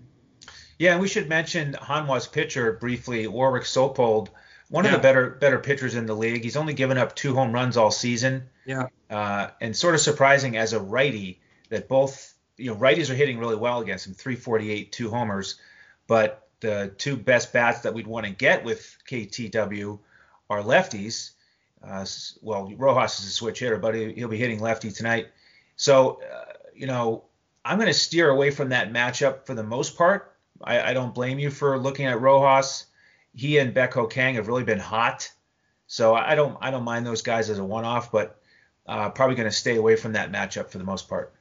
Yeah, 0.78 0.92
and 0.92 1.00
we 1.00 1.08
should 1.08 1.28
mention 1.28 1.74
Hanwha's 1.74 2.26
pitcher 2.26 2.72
briefly, 2.72 3.26
Warwick 3.26 3.64
Saupold, 3.64 4.28
one 4.68 4.84
yeah. 4.84 4.90
of 4.90 4.96
the 4.96 5.02
better 5.02 5.30
better 5.30 5.58
pitchers 5.58 5.94
in 5.94 6.06
the 6.06 6.14
league. 6.14 6.42
He's 6.42 6.56
only 6.56 6.74
given 6.74 6.98
up 6.98 7.16
two 7.16 7.34
home 7.34 7.52
runs 7.52 7.76
all 7.76 7.90
season. 7.90 8.48
Yeah. 8.66 8.88
Uh, 9.08 9.48
and 9.60 9.74
sort 9.74 9.94
of 9.94 10.00
surprising 10.00 10.56
as 10.56 10.72
a 10.72 10.80
righty 10.80 11.40
that 11.70 11.88
both 11.88 12.34
you 12.56 12.70
know, 12.70 12.76
righties 12.76 13.10
are 13.10 13.14
hitting 13.14 13.38
really 13.38 13.56
well 13.56 13.80
against 13.80 14.06
him, 14.06 14.14
348, 14.14 14.92
two 14.92 15.10
homers. 15.10 15.56
But 16.06 16.48
the 16.60 16.92
two 16.98 17.16
best 17.16 17.52
bats 17.52 17.80
that 17.80 17.94
we'd 17.94 18.06
want 18.06 18.26
to 18.26 18.32
get 18.32 18.64
with 18.64 18.96
KTW 19.08 19.98
are 20.48 20.62
lefties. 20.62 21.32
Uh, 21.82 22.06
well, 22.42 22.72
Rojas 22.76 23.20
is 23.20 23.26
a 23.26 23.30
switch 23.30 23.60
hitter, 23.60 23.78
but 23.78 23.94
he'll 23.94 24.28
be 24.28 24.38
hitting 24.38 24.60
lefty 24.60 24.90
tonight. 24.90 25.28
So, 25.76 26.20
uh, 26.22 26.52
you 26.74 26.86
know, 26.86 27.24
I'm 27.64 27.78
going 27.78 27.88
to 27.88 27.94
steer 27.94 28.28
away 28.28 28.50
from 28.50 28.70
that 28.70 28.92
matchup 28.92 29.46
for 29.46 29.54
the 29.54 29.62
most 29.62 29.96
part. 29.96 30.34
I, 30.62 30.90
I, 30.90 30.92
don't 30.94 31.14
blame 31.14 31.38
you 31.38 31.50
for 31.50 31.78
looking 31.78 32.06
at 32.06 32.20
Rojas. 32.20 32.86
He 33.34 33.58
and 33.58 33.74
Baek 33.74 33.92
Ho 33.92 34.06
Kang 34.06 34.36
have 34.36 34.48
really 34.48 34.64
been 34.64 34.78
hot, 34.78 35.30
so 35.86 36.14
I 36.14 36.34
don't 36.34 36.56
I 36.62 36.70
don't 36.70 36.84
mind 36.84 37.06
those 37.06 37.20
guys 37.20 37.50
as 37.50 37.58
a 37.58 37.64
one-off, 37.64 38.10
but 38.10 38.40
uh, 38.86 39.10
probably 39.10 39.36
going 39.36 39.48
to 39.48 39.54
stay 39.54 39.76
away 39.76 39.96
from 39.96 40.14
that 40.14 40.32
matchup 40.32 40.70
for 40.70 40.78
the 40.78 40.84
most 40.84 41.08
part. 41.08 41.34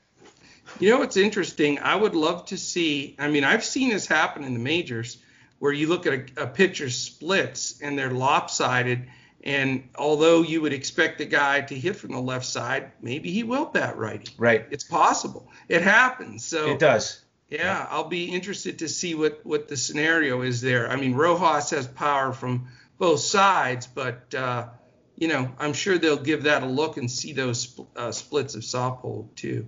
You 0.79 0.89
know 0.89 0.99
what's 0.99 1.15
interesting? 1.15 1.79
I 1.79 1.95
would 1.95 2.15
love 2.15 2.47
to 2.47 2.57
see. 2.57 3.15
I 3.17 3.29
mean, 3.29 3.43
I've 3.43 3.63
seen 3.63 3.89
this 3.89 4.07
happen 4.07 4.43
in 4.43 4.53
the 4.53 4.59
majors 4.59 5.17
where 5.59 5.71
you 5.71 5.87
look 5.87 6.05
at 6.05 6.13
a, 6.13 6.43
a 6.43 6.47
pitcher 6.47 6.89
splits 6.89 7.81
and 7.81 7.97
they're 7.97 8.11
lopsided. 8.11 9.07
And 9.45 9.89
although 9.95 10.41
you 10.41 10.61
would 10.61 10.73
expect 10.73 11.19
the 11.19 11.25
guy 11.25 11.61
to 11.61 11.75
hit 11.75 11.95
from 11.95 12.13
the 12.13 12.19
left 12.19 12.45
side, 12.45 12.91
maybe 12.99 13.31
he 13.31 13.43
will 13.43 13.65
bat 13.65 13.95
righty. 13.95 14.33
Right. 14.37 14.65
It's 14.71 14.83
possible. 14.83 15.51
It 15.69 15.83
happens. 15.83 16.43
So 16.43 16.71
it 16.71 16.79
does. 16.79 17.21
Yeah, 17.49 17.61
yeah, 17.61 17.87
I'll 17.91 18.07
be 18.07 18.25
interested 18.25 18.79
to 18.79 18.89
see 18.89 19.13
what 19.13 19.45
what 19.45 19.67
the 19.67 19.77
scenario 19.77 20.41
is 20.41 20.61
there. 20.61 20.89
I 20.89 20.95
mean, 20.95 21.13
Rojas 21.13 21.69
has 21.69 21.87
power 21.87 22.33
from 22.33 22.69
both 22.97 23.19
sides, 23.19 23.85
but 23.85 24.33
uh, 24.33 24.69
you 25.15 25.27
know, 25.27 25.51
I'm 25.59 25.73
sure 25.73 25.99
they'll 25.99 26.17
give 26.17 26.43
that 26.43 26.63
a 26.63 26.67
look 26.67 26.97
and 26.97 27.09
see 27.09 27.33
those 27.33 27.79
uh, 27.95 28.11
splits 28.11 28.55
of 28.55 28.63
Saupold 28.63 29.35
too. 29.35 29.67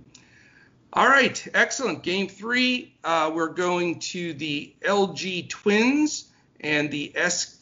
All 0.92 1.06
right, 1.06 1.46
excellent. 1.54 2.02
Game 2.02 2.28
three, 2.28 2.94
uh, 3.04 3.30
we're 3.32 3.52
going 3.52 4.00
to 4.00 4.32
the 4.32 4.74
LG 4.80 5.48
Twins 5.48 6.32
and 6.60 6.90
the 6.90 7.14
SK 7.28 7.57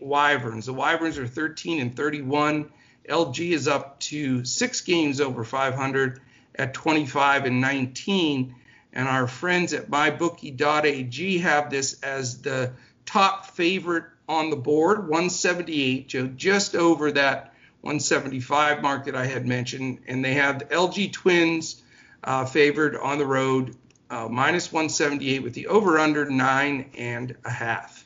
Wyverns. 0.00 0.66
The 0.66 0.72
Wyverns 0.72 1.18
are 1.18 1.26
13 1.26 1.80
and 1.80 1.96
31. 1.96 2.70
LG 3.08 3.50
is 3.50 3.68
up 3.68 4.00
to 4.00 4.44
six 4.44 4.80
games 4.80 5.20
over 5.20 5.44
500 5.44 6.20
at 6.54 6.74
25 6.74 7.44
and 7.44 7.60
19. 7.60 8.54
And 8.92 9.08
our 9.08 9.26
friends 9.26 9.72
at 9.72 9.90
mybookie.ag 9.90 11.38
have 11.38 11.70
this 11.70 12.00
as 12.02 12.40
the 12.42 12.72
top 13.04 13.46
favorite 13.46 14.04
on 14.28 14.50
the 14.50 14.56
board, 14.56 15.00
178, 15.00 16.08
Joe, 16.08 16.26
just 16.28 16.74
over 16.74 17.12
that 17.12 17.54
175 17.82 18.80
mark 18.80 19.04
that 19.04 19.14
I 19.14 19.26
had 19.26 19.46
mentioned. 19.46 20.00
And 20.06 20.24
they 20.24 20.34
have 20.34 20.60
the 20.60 20.64
LG 20.66 21.12
Twins 21.12 21.82
uh, 22.22 22.46
favored 22.46 22.96
on 22.96 23.18
the 23.18 23.26
road, 23.26 23.76
uh, 24.08 24.28
minus 24.30 24.72
178 24.72 25.42
with 25.42 25.52
the 25.52 25.66
over 25.66 25.98
under 25.98 26.24
nine 26.30 26.90
and 26.96 27.36
a 27.44 27.50
half. 27.50 28.03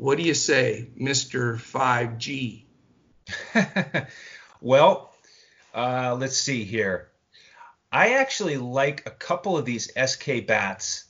What 0.00 0.16
do 0.16 0.24
you 0.24 0.32
say, 0.32 0.88
Mr. 0.98 1.56
5G? 1.58 2.64
well, 4.62 5.14
uh, 5.74 6.16
let's 6.18 6.38
see 6.38 6.64
here. 6.64 7.10
I 7.92 8.14
actually 8.14 8.56
like 8.56 9.04
a 9.04 9.10
couple 9.10 9.58
of 9.58 9.66
these 9.66 9.90
SK 10.02 10.46
bats. 10.46 11.04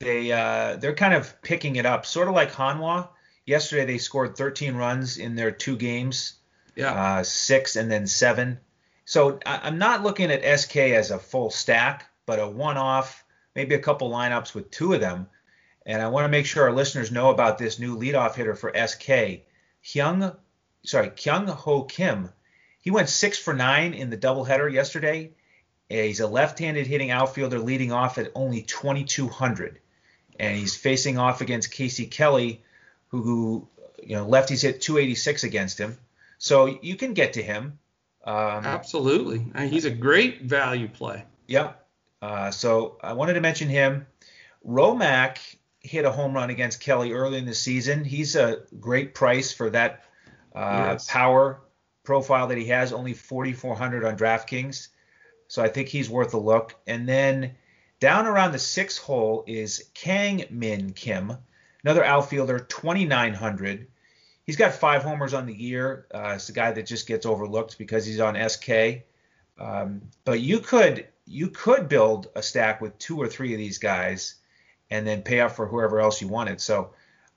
They 0.00 0.32
uh, 0.32 0.78
they're 0.78 0.96
kind 0.96 1.14
of 1.14 1.40
picking 1.42 1.76
it 1.76 1.86
up, 1.86 2.06
sort 2.06 2.26
of 2.26 2.34
like 2.34 2.50
Hanwha. 2.50 3.08
Yesterday 3.46 3.84
they 3.84 3.98
scored 3.98 4.36
13 4.36 4.74
runs 4.74 5.16
in 5.16 5.36
their 5.36 5.52
two 5.52 5.76
games. 5.76 6.32
Yeah. 6.74 6.90
Uh, 6.92 7.22
six 7.22 7.76
and 7.76 7.88
then 7.88 8.08
seven. 8.08 8.58
So 9.04 9.38
I'm 9.46 9.78
not 9.78 10.02
looking 10.02 10.32
at 10.32 10.58
SK 10.58 10.76
as 10.78 11.12
a 11.12 11.20
full 11.20 11.50
stack, 11.50 12.10
but 12.26 12.40
a 12.40 12.48
one-off, 12.48 13.24
maybe 13.54 13.76
a 13.76 13.80
couple 13.80 14.10
lineups 14.10 14.54
with 14.54 14.72
two 14.72 14.92
of 14.92 15.00
them. 15.00 15.28
And 15.86 16.00
I 16.00 16.08
want 16.08 16.24
to 16.24 16.30
make 16.30 16.46
sure 16.46 16.64
our 16.64 16.72
listeners 16.72 17.12
know 17.12 17.30
about 17.30 17.58
this 17.58 17.78
new 17.78 17.96
leadoff 17.96 18.34
hitter 18.34 18.54
for 18.54 18.72
SK, 18.74 19.42
Hyung, 19.84 20.34
sorry, 20.82 21.10
Kyung 21.10 21.46
Ho 21.46 21.82
Kim. 21.82 22.30
He 22.80 22.90
went 22.90 23.08
six 23.08 23.38
for 23.38 23.54
nine 23.54 23.94
in 23.94 24.10
the 24.10 24.16
doubleheader 24.16 24.72
yesterday. 24.72 25.32
He's 25.88 26.20
a 26.20 26.26
left-handed 26.26 26.86
hitting 26.86 27.10
outfielder 27.10 27.58
leading 27.58 27.92
off 27.92 28.18
at 28.18 28.32
only 28.34 28.62
2,200, 28.62 29.78
and 30.40 30.56
he's 30.56 30.74
facing 30.74 31.18
off 31.18 31.40
against 31.40 31.70
Casey 31.70 32.06
Kelly, 32.06 32.62
who, 33.08 33.68
you 34.02 34.16
know, 34.16 34.26
lefties 34.26 34.62
hit 34.62 34.80
286 34.80 35.44
against 35.44 35.78
him. 35.78 35.98
So 36.38 36.78
you 36.82 36.96
can 36.96 37.12
get 37.12 37.34
to 37.34 37.42
him. 37.42 37.78
Um, 38.24 38.64
Absolutely. 38.64 39.46
He's 39.68 39.84
a 39.84 39.90
great 39.90 40.42
value 40.42 40.88
play. 40.88 41.24
Yeah. 41.46 41.74
Uh, 42.22 42.50
so 42.50 42.96
I 43.02 43.12
wanted 43.12 43.34
to 43.34 43.40
mention 43.40 43.68
him. 43.68 44.06
Romak 44.66 45.38
hit 45.84 46.06
a 46.06 46.10
home 46.10 46.34
run 46.34 46.48
against 46.48 46.80
Kelly 46.80 47.12
early 47.12 47.38
in 47.38 47.44
the 47.44 47.54
season. 47.54 48.04
He's 48.04 48.36
a 48.36 48.62
great 48.80 49.14
price 49.14 49.52
for 49.52 49.68
that 49.70 50.04
uh, 50.54 50.92
yes. 50.92 51.06
power 51.08 51.60
profile 52.04 52.46
that 52.46 52.58
he 52.58 52.66
has, 52.66 52.92
only 52.92 53.12
4,400 53.12 54.04
on 54.04 54.16
DraftKings. 54.16 54.88
So 55.46 55.62
I 55.62 55.68
think 55.68 55.88
he's 55.88 56.08
worth 56.08 56.32
a 56.32 56.38
look. 56.38 56.74
And 56.86 57.06
then 57.06 57.54
down 58.00 58.26
around 58.26 58.52
the 58.52 58.58
sixth 58.58 58.98
hole 58.98 59.44
is 59.46 59.90
Kang 59.92 60.46
Min 60.50 60.94
Kim, 60.94 61.36
another 61.84 62.02
outfielder, 62.02 62.60
2,900. 62.60 63.86
He's 64.46 64.56
got 64.56 64.74
five 64.74 65.02
homers 65.02 65.34
on 65.34 65.46
the 65.46 65.54
year. 65.54 66.06
Uh, 66.14 66.32
it's 66.34 66.48
a 66.48 66.52
guy 66.52 66.72
that 66.72 66.86
just 66.86 67.06
gets 67.06 67.26
overlooked 67.26 67.76
because 67.76 68.06
he's 68.06 68.20
on 68.20 68.48
SK. 68.48 69.04
Um, 69.58 70.02
but 70.24 70.40
you 70.40 70.60
could 70.60 71.06
you 71.26 71.48
could 71.48 71.88
build 71.88 72.28
a 72.34 72.42
stack 72.42 72.80
with 72.80 72.98
two 72.98 73.18
or 73.18 73.28
three 73.28 73.52
of 73.52 73.58
these 73.58 73.78
guys 73.78 74.34
and 74.90 75.06
then 75.06 75.22
pay 75.22 75.40
up 75.40 75.52
for 75.52 75.66
whoever 75.66 76.00
else 76.00 76.20
you 76.20 76.28
wanted. 76.28 76.60
So 76.60 76.90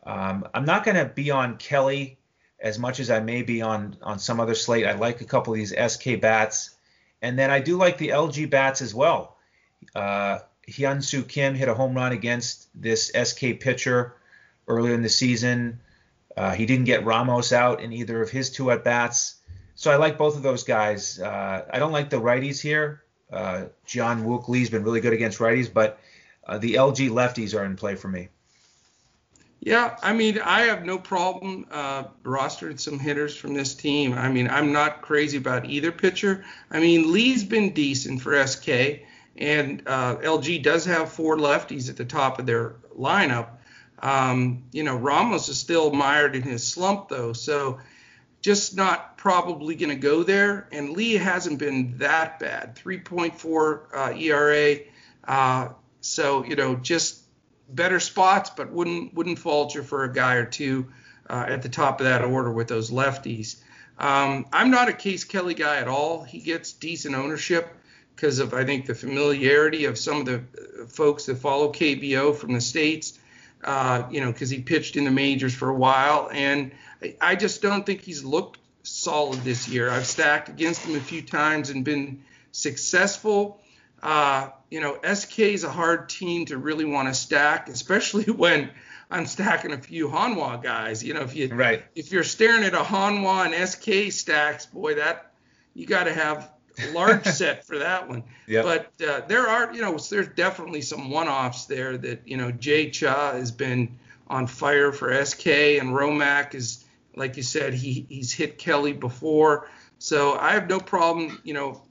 um, 0.06 0.48
I'm 0.54 0.66
not 0.66 0.84
going 0.84 0.98
to 0.98 1.06
be 1.06 1.32
on 1.32 1.58
Kelly 1.58 2.18
as 2.60 2.80
much 2.80 3.00
as 3.00 3.12
I 3.12 3.20
may 3.20 3.44
be 3.44 3.62
on 3.62 3.98
on 4.02 4.20
some 4.20 4.40
other 4.40 4.56
slate. 4.56 4.86
I 4.86 4.94
like 4.94 5.22
a 5.22 5.26
couple 5.26 5.54
of 5.54 5.58
these 5.58 5.74
SK 5.76 6.20
bats, 6.22 6.72
and 7.22 7.38
then 7.38 7.52
I 7.52 7.60
do 7.60 7.78
like 7.78 7.98
the 7.98 8.10
LG 8.10 8.50
bats 8.50 8.82
as 8.82 8.94
well. 8.94 9.38
Uh, 9.96 10.40
Hyun 10.68 11.28
Kim 11.28 11.56
hit 11.56 11.70
a 11.70 11.74
home 11.74 11.96
run 11.96 12.12
against 12.12 12.70
this 12.80 13.12
SK 13.12 13.60
pitcher 13.60 14.16
earlier 14.68 14.94
in 14.94 15.02
the 15.02 15.10
season. 15.10 15.80
Uh, 16.36 16.52
he 16.52 16.66
didn't 16.66 16.86
get 16.86 17.06
Ramos 17.06 17.52
out 17.52 17.82
in 17.82 17.94
either 17.94 18.22
of 18.22 18.30
his 18.30 18.50
two 18.50 18.70
at 18.72 18.84
bats. 18.84 19.36
So 19.76 19.92
I 19.92 19.96
like 19.96 20.18
both 20.18 20.36
of 20.36 20.44
those 20.44 20.64
guys. 20.64 21.20
Uh, 21.20 21.66
I 21.72 21.80
don't 21.80 21.92
like 21.92 22.10
the 22.10 22.18
righties 22.18 22.62
here. 22.62 23.04
Uh, 23.32 23.66
John 23.86 24.24
Wook 24.24 24.48
Lee's 24.48 24.70
been 24.70 24.84
really 24.84 25.02
good 25.02 25.14
against 25.14 25.40
righties, 25.40 25.72
but 25.72 26.00
uh, 26.48 26.58
the 26.58 26.76
LG 26.76 27.10
lefties 27.10 27.58
are 27.58 27.66
in 27.66 27.76
play 27.76 27.96
for 27.96 28.08
me. 28.08 28.30
Yeah, 29.60 29.98
I 30.02 30.14
mean, 30.14 30.40
I 30.40 30.62
have 30.62 30.86
no 30.86 30.98
problem 30.98 31.66
uh, 31.72 32.06
rostering 32.24 32.80
some 32.80 33.00
hitters 33.00 33.36
from 33.36 33.54
this 33.54 33.74
team. 33.74 34.14
I 34.14 34.30
mean, 34.30 34.48
I'm 34.48 34.72
not 34.72 35.02
crazy 35.02 35.38
about 35.38 35.66
either 35.66 35.92
pitcher. 35.92 36.46
I 36.72 36.80
mean, 36.80 37.12
Lee's 37.12 37.44
been 37.44 37.74
decent 37.74 38.22
for 38.22 38.46
SK, 38.46 38.70
and 39.36 39.84
uh, 39.88 40.18
LG 40.18 40.64
does 40.64 40.86
have 40.86 41.12
four 41.12 41.38
lefties 41.38 41.90
at 41.90 41.98
the 41.98 42.06
top 42.06 42.40
of 42.40 42.46
their 42.46 42.76
lineup. 42.98 43.50
Um, 44.00 44.64
you 44.72 44.84
know, 44.84 44.96
Ramos 44.96 45.50
is 45.50 45.58
still 45.58 45.92
mired 45.92 46.36
in 46.36 46.44
his 46.44 46.66
slump, 46.66 47.10
though, 47.10 47.34
so 47.34 47.80
just 48.42 48.78
not 48.78 49.18
probably 49.18 49.76
going 49.76 49.90
to 49.90 49.96
go 49.96 50.22
there. 50.22 50.70
And 50.72 50.92
Lee 50.92 51.14
hasn't 51.14 51.58
been 51.58 51.98
that 51.98 52.40
bad, 52.40 52.76
3.4 52.76 53.82
uh, 53.94 54.14
ERA. 54.16 54.80
So 56.02 56.44
you 56.44 56.56
know, 56.56 56.76
just 56.76 57.22
better 57.70 58.00
spots, 58.00 58.50
but 58.50 58.72
wouldn't 58.72 59.14
wouldn't 59.14 59.40
falter 59.40 59.84
for 59.84 60.04
a 60.04 60.14
guy 60.14 60.36
or 60.36 60.46
two 60.46 60.88
uh, 61.30 61.46
at 61.48 61.62
the 61.62 61.70
top 61.70 62.00
of 62.00 62.06
that 62.06 62.24
order 62.24 62.52
with 62.52 62.68
those 62.68 62.92
lefties. 62.92 63.58
Um, 63.98 64.46
I'm 64.54 64.70
not 64.70 64.90
a 64.90 64.94
Case 64.94 65.24
Kelly 65.24 65.56
guy 65.56 65.78
at 65.78 65.88
all. 65.88 66.24
He 66.24 66.40
gets 66.40 66.74
decent 66.74 67.16
ownership 67.16 67.68
because 68.16 68.40
of 68.40 68.54
I 68.54 68.64
think 68.64 68.86
the 68.86 68.96
familiarity 68.96 69.86
of 69.86 69.98
some 69.98 70.20
of 70.20 70.26
the 70.26 70.36
uh, 70.38 70.86
folks 70.88 71.26
that 71.26 71.38
follow 71.38 71.72
KBO 71.72 72.36
from 72.36 72.54
the 72.54 72.62
states. 72.62 73.20
Uh, 73.64 74.04
you 74.12 74.22
know, 74.22 74.32
because 74.32 74.52
he 74.52 74.62
pitched 74.62 74.98
in 74.98 75.04
the 75.04 75.12
majors 75.12 75.54
for 75.54 75.68
a 75.70 75.74
while, 75.74 76.30
and 76.32 76.72
I 77.20 77.36
just 77.36 77.60
don't 77.64 77.88
think 77.88 78.02
he's 78.02 78.24
looked 78.24 78.60
solid 78.84 79.40
this 79.40 79.68
year. 79.68 79.90
I've 79.90 80.06
stacked 80.06 80.48
against 80.48 80.86
him 80.86 80.96
a 80.96 81.00
few 81.00 81.24
times 81.24 81.72
and 81.72 81.84
been 81.84 82.24
successful. 82.52 83.60
Uh, 84.02 84.50
you 84.70 84.82
know, 84.82 85.00
SK 85.14 85.40
is 85.40 85.64
a 85.64 85.72
hard 85.72 86.10
team 86.10 86.46
to 86.46 86.58
really 86.58 86.86
want 86.86 87.08
to 87.08 87.14
stack, 87.14 87.70
especially 87.70 88.24
when 88.32 88.70
I'm 89.10 89.26
stacking 89.26 89.72
a 89.72 89.78
few 89.78 90.10
Hanwha 90.10 90.62
guys. 90.62 91.04
You 91.04 91.14
know, 91.14 91.22
if 91.22 91.36
you 91.36 91.54
right. 91.54 91.84
if 91.96 92.12
you're 92.12 92.24
staring 92.24 92.64
at 92.64 92.74
a 92.74 92.80
Hanwha 92.80 93.46
and 93.46 93.70
SK 93.70 94.12
stacks, 94.12 94.66
boy, 94.66 94.96
that 94.96 95.32
you 95.74 95.86
got 95.86 96.06
to 96.06 96.14
have 96.14 96.52
a 96.84 96.92
large 96.92 97.26
set 97.26 97.66
for 97.66 97.80
that 97.80 98.08
one. 98.08 98.24
Yep. 98.48 98.66
But 98.66 99.08
uh, 99.08 99.22
there 99.28 99.48
are, 99.48 99.74
you 99.74 99.82
know, 99.82 99.98
there's 99.98 100.30
definitely 100.30 100.82
some 100.82 101.10
one-offs 101.10 101.66
there 101.66 101.98
that 101.98 102.28
you 102.28 102.38
know 102.38 102.52
Jay 102.52 102.90
Cha 102.90 103.34
has 103.34 103.52
been 103.52 103.98
on 104.28 104.48
fire 104.48 104.92
for 104.92 105.24
SK 105.24 105.48
and 105.48 105.90
Romak 105.90 106.54
is, 106.54 106.84
like 107.16 107.38
you 107.38 107.44
said, 107.44 107.74
he 107.74 108.06
he's 108.10 108.34
hit 108.34 108.58
Kelly 108.58 108.94
before. 108.94 109.70
So 110.00 110.36
I 110.36 110.52
have 110.52 110.70
no 110.70 110.80
problem, 110.80 111.42
you 111.44 111.54
know, 111.54 111.82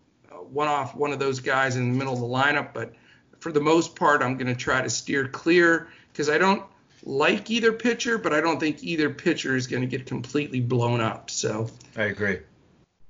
one 0.51 0.69
off 0.69 0.95
one 0.95 1.13
of 1.13 1.19
those 1.19 1.41
guys 1.41 1.77
in 1.77 1.93
the 1.93 1.99
middle 1.99 2.15
of 2.15 2.21
the 2.21 2.27
lineup, 2.27 2.73
but 2.73 2.93
for 3.41 3.53
the 3.53 3.61
most 3.61 3.97
part, 3.97 4.23
I'm 4.23 4.37
going 4.37 4.49
to 4.49 4.55
try 4.55 4.83
to 4.83 4.91
steer 4.91 5.29
clear 5.29 5.89
because 6.13 6.29
I 6.29 6.39
don't 6.39 6.65
like 7.05 7.51
either 7.51 7.73
pitcher, 7.73 8.19
but 8.19 8.33
I 8.33 8.41
don't 8.41 8.59
think 8.59 8.83
either 8.83 9.11
pitcher 9.11 9.55
is 9.55 9.67
going 9.67 9.83
to 9.83 9.89
get 9.89 10.07
completely 10.07 10.61
blown 10.61 11.01
up. 11.01 11.31
So 11.31 11.69
I 11.97 12.05
agree. 12.05 12.41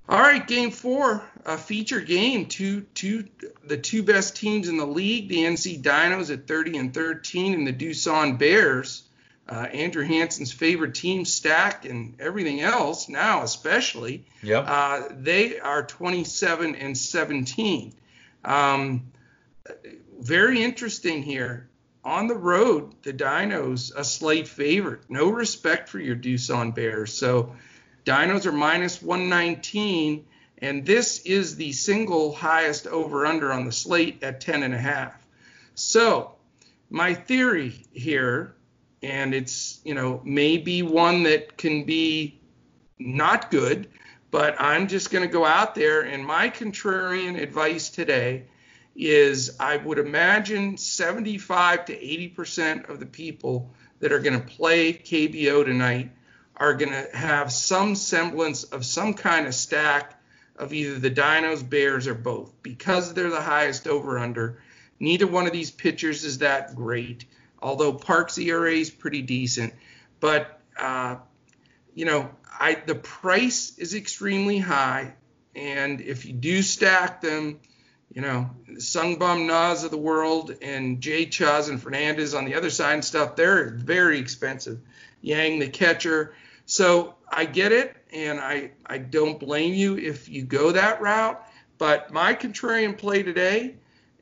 All 0.08 0.20
right, 0.20 0.46
game 0.46 0.70
four, 0.70 1.24
a 1.44 1.58
feature 1.58 2.00
game. 2.00 2.46
Two, 2.46 2.82
two, 2.94 3.24
the 3.64 3.76
two 3.76 4.04
best 4.04 4.36
teams 4.36 4.68
in 4.68 4.76
the 4.76 4.86
league, 4.86 5.28
the 5.28 5.38
NC 5.38 5.82
Dinos 5.82 6.32
at 6.32 6.46
30 6.46 6.78
and 6.78 6.94
13, 6.94 7.54
and 7.54 7.66
the 7.66 7.72
Doosan 7.72 8.38
Bears 8.38 9.05
uh, 9.48 9.66
Andrew 9.72 10.04
Hansen's 10.04 10.52
favorite 10.52 10.94
team 10.94 11.24
stack 11.24 11.84
and 11.84 12.16
everything 12.20 12.60
else 12.60 13.08
now, 13.08 13.42
especially. 13.42 14.24
Yep. 14.42 14.64
Uh, 14.66 15.02
they 15.12 15.60
are 15.60 15.84
27 15.84 16.74
and 16.74 16.98
17. 16.98 17.94
Um, 18.44 19.12
very 20.18 20.62
interesting 20.62 21.22
here. 21.22 21.68
On 22.04 22.28
the 22.28 22.36
road, 22.36 22.94
the 23.02 23.12
Dinos 23.12 23.92
a 23.94 24.04
slight 24.04 24.46
favorite. 24.46 25.02
No 25.08 25.28
respect 25.30 25.88
for 25.88 25.98
your 25.98 26.16
Doosan 26.16 26.74
Bears. 26.74 27.12
So 27.12 27.54
Dinos 28.04 28.46
are 28.46 28.52
minus 28.52 29.02
119, 29.02 30.24
and 30.58 30.86
this 30.86 31.20
is 31.20 31.56
the 31.56 31.72
single 31.72 32.32
highest 32.32 32.86
over 32.86 33.26
under 33.26 33.52
on 33.52 33.64
the 33.64 33.72
slate 33.72 34.22
at 34.22 34.40
10 34.40 34.62
and 34.62 34.74
a 34.74 34.78
half. 34.78 35.14
So 35.74 36.36
my 36.88 37.14
theory 37.14 37.74
here 37.92 38.55
and 39.02 39.34
it's 39.34 39.80
you 39.84 39.94
know 39.94 40.20
maybe 40.24 40.82
one 40.82 41.22
that 41.24 41.56
can 41.56 41.84
be 41.84 42.40
not 42.98 43.50
good 43.50 43.88
but 44.30 44.56
i'm 44.58 44.88
just 44.88 45.10
going 45.10 45.26
to 45.26 45.32
go 45.32 45.44
out 45.44 45.74
there 45.74 46.02
and 46.02 46.24
my 46.24 46.48
contrarian 46.48 47.40
advice 47.40 47.90
today 47.90 48.44
is 48.94 49.56
i 49.60 49.76
would 49.76 49.98
imagine 49.98 50.76
75 50.76 51.84
to 51.86 51.94
80 51.94 52.28
percent 52.28 52.86
of 52.86 53.00
the 53.00 53.06
people 53.06 53.70
that 54.00 54.12
are 54.12 54.20
going 54.20 54.40
to 54.40 54.46
play 54.46 54.92
kbo 54.92 55.64
tonight 55.64 56.10
are 56.56 56.74
going 56.74 56.92
to 56.92 57.16
have 57.16 57.52
some 57.52 57.94
semblance 57.94 58.64
of 58.64 58.84
some 58.84 59.12
kind 59.12 59.46
of 59.46 59.54
stack 59.54 60.18
of 60.56 60.72
either 60.72 60.98
the 60.98 61.10
dinos 61.10 61.68
bears 61.68 62.06
or 62.06 62.14
both 62.14 62.50
because 62.62 63.12
they're 63.12 63.28
the 63.28 63.40
highest 63.40 63.86
over 63.86 64.18
under 64.18 64.62
neither 64.98 65.26
one 65.26 65.46
of 65.46 65.52
these 65.52 65.70
pitchers 65.70 66.24
is 66.24 66.38
that 66.38 66.74
great 66.74 67.26
although 67.66 67.92
Park's 67.92 68.38
ERA 68.38 68.70
is 68.70 68.90
pretty 68.90 69.22
decent. 69.22 69.74
But 70.20 70.60
uh, 70.78 71.16
you 71.94 72.04
know, 72.04 72.30
I 72.48 72.74
the 72.74 72.94
price 72.94 73.76
is 73.76 73.92
extremely 73.92 74.58
high, 74.58 75.14
and 75.56 76.00
if 76.00 76.26
you 76.26 76.32
do 76.32 76.62
stack 76.62 77.20
them, 77.20 77.58
you 78.12 78.22
know, 78.22 78.50
Sungbum 78.74 79.46
Nas 79.46 79.82
of 79.82 79.90
the 79.90 79.98
world 79.98 80.54
and 80.62 81.00
Jay 81.00 81.26
Chaz 81.26 81.68
and 81.68 81.82
Fernandez 81.82 82.34
on 82.34 82.44
the 82.44 82.54
other 82.54 82.70
side 82.70 82.94
and 82.94 83.04
stuff, 83.04 83.34
they're 83.34 83.70
very 83.70 84.20
expensive. 84.20 84.78
Yang 85.20 85.58
the 85.58 85.68
catcher. 85.68 86.34
So 86.66 87.16
I 87.28 87.46
get 87.46 87.72
it, 87.72 87.96
and 88.12 88.38
I 88.38 88.70
I 88.86 88.98
don't 88.98 89.40
blame 89.40 89.74
you 89.74 89.98
if 89.98 90.28
you 90.28 90.44
go 90.44 90.70
that 90.70 91.00
route. 91.00 91.42
But 91.78 92.12
my 92.12 92.32
contrarian 92.34 92.96
play 92.96 93.24
today 93.24 93.74